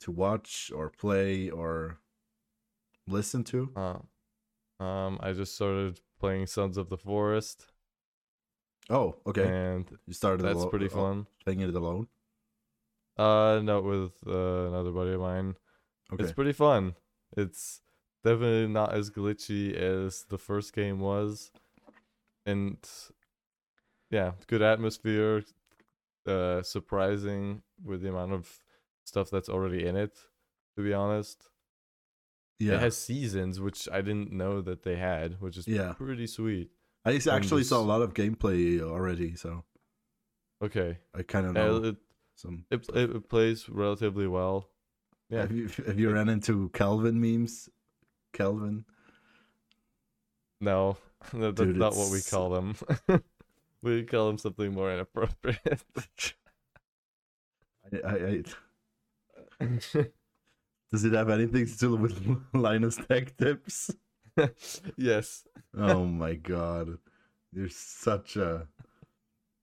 [0.00, 1.98] to watch or play or
[3.06, 3.70] listen to?
[3.76, 7.66] Uh, um, I just started playing Sons of the Forest,
[8.90, 9.46] Oh, okay.
[9.46, 11.26] and you started that's alo- pretty uh, fun.
[11.44, 12.08] playing it alone.
[13.16, 15.54] Uh, no, with uh, another buddy of mine.
[16.12, 16.24] Okay.
[16.24, 16.94] It's pretty fun.
[17.36, 17.80] It's
[18.24, 21.52] definitely not as glitchy as the first game was,
[22.46, 22.78] and
[24.10, 25.42] yeah, good atmosphere.
[26.26, 28.58] Uh, surprising with the amount of
[29.04, 30.16] stuff that's already in it.
[30.76, 31.50] To be honest,
[32.58, 32.74] yeah.
[32.74, 35.92] it has seasons, which I didn't know that they had, which is Yeah.
[35.92, 36.70] pretty sweet.
[37.04, 39.64] I actually saw a lot of gameplay already, so
[40.62, 41.96] Okay, I kind of yeah, know it,
[42.36, 42.64] some.
[42.70, 44.70] it it it plays relatively well.
[45.28, 47.68] Yeah, Have you have you ran into Kelvin memes?
[48.34, 48.84] Kelvin.
[50.60, 50.98] no,
[51.32, 52.76] that, that's Dude, not what we call them.
[53.82, 55.82] we call them something more inappropriate.
[58.04, 58.42] I, I,
[59.60, 60.06] I,
[60.90, 62.20] does it have anything to do with
[62.52, 63.90] Linus Tech Tips?
[64.96, 65.44] yes,
[65.76, 66.98] Oh my god,
[67.52, 68.66] you're such a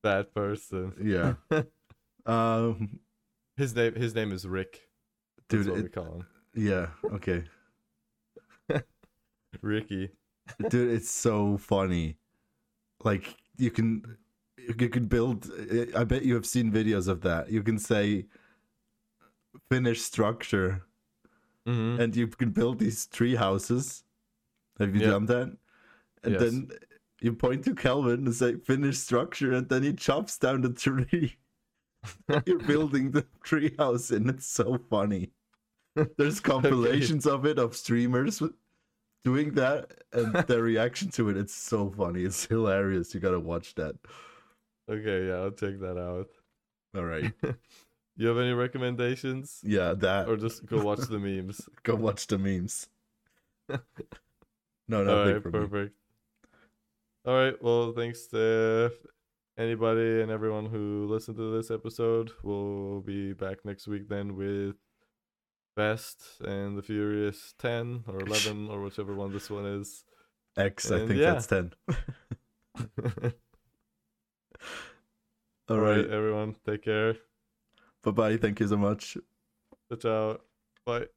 [0.03, 0.93] bad person.
[1.01, 1.33] yeah.
[2.25, 2.99] Um,
[3.57, 4.81] His name his name is Rick.
[5.49, 6.25] That's dude, what we call him.
[6.55, 7.43] yeah, okay,
[9.61, 10.11] Ricky.
[10.69, 12.17] dude, it's so funny.
[13.03, 14.17] Like you can,
[14.57, 15.49] you can build.
[15.95, 17.51] I bet you have seen videos of that.
[17.51, 18.25] You can say,
[19.69, 20.83] finish structure,
[21.65, 24.03] hmm and you can build these tree houses.
[24.79, 25.11] Have you Yeah.
[25.11, 25.57] done that?
[26.23, 26.41] And Yes.
[26.51, 26.71] then
[27.21, 31.37] you point to Kelvin and say finish structure, and then he chops down the tree.
[32.45, 35.31] You're building the tree house, and it's so funny.
[36.17, 38.41] There's compilations of it of streamers
[39.23, 41.37] doing that, and their reaction to it.
[41.37, 42.23] It's so funny.
[42.23, 43.13] It's hilarious.
[43.13, 43.95] You gotta watch that.
[44.89, 46.27] Okay, yeah, I'll check that out.
[46.95, 47.31] All right.
[48.17, 49.61] You have any recommendations?
[49.63, 50.27] Yeah, that.
[50.27, 51.69] Or just go watch the memes.
[51.83, 52.87] Go watch the memes.
[54.87, 55.67] No, All nothing right, for me.
[55.67, 55.95] perfect.
[57.25, 58.91] All right, well, thanks to
[59.57, 62.31] anybody and everyone who listened to this episode.
[62.43, 64.75] We'll be back next week then with
[65.75, 70.03] Fast and the Furious 10 or 11 or whichever one this one is.
[70.57, 71.25] X, I And think yeah.
[71.25, 71.73] that's ten.
[75.69, 76.09] All All right, right.
[76.09, 77.15] everyone, take care.
[78.03, 78.37] Bye bye.
[78.37, 79.17] Thank you so much.
[79.89, 80.41] Ciao, ciao.
[80.85, 81.07] Bye.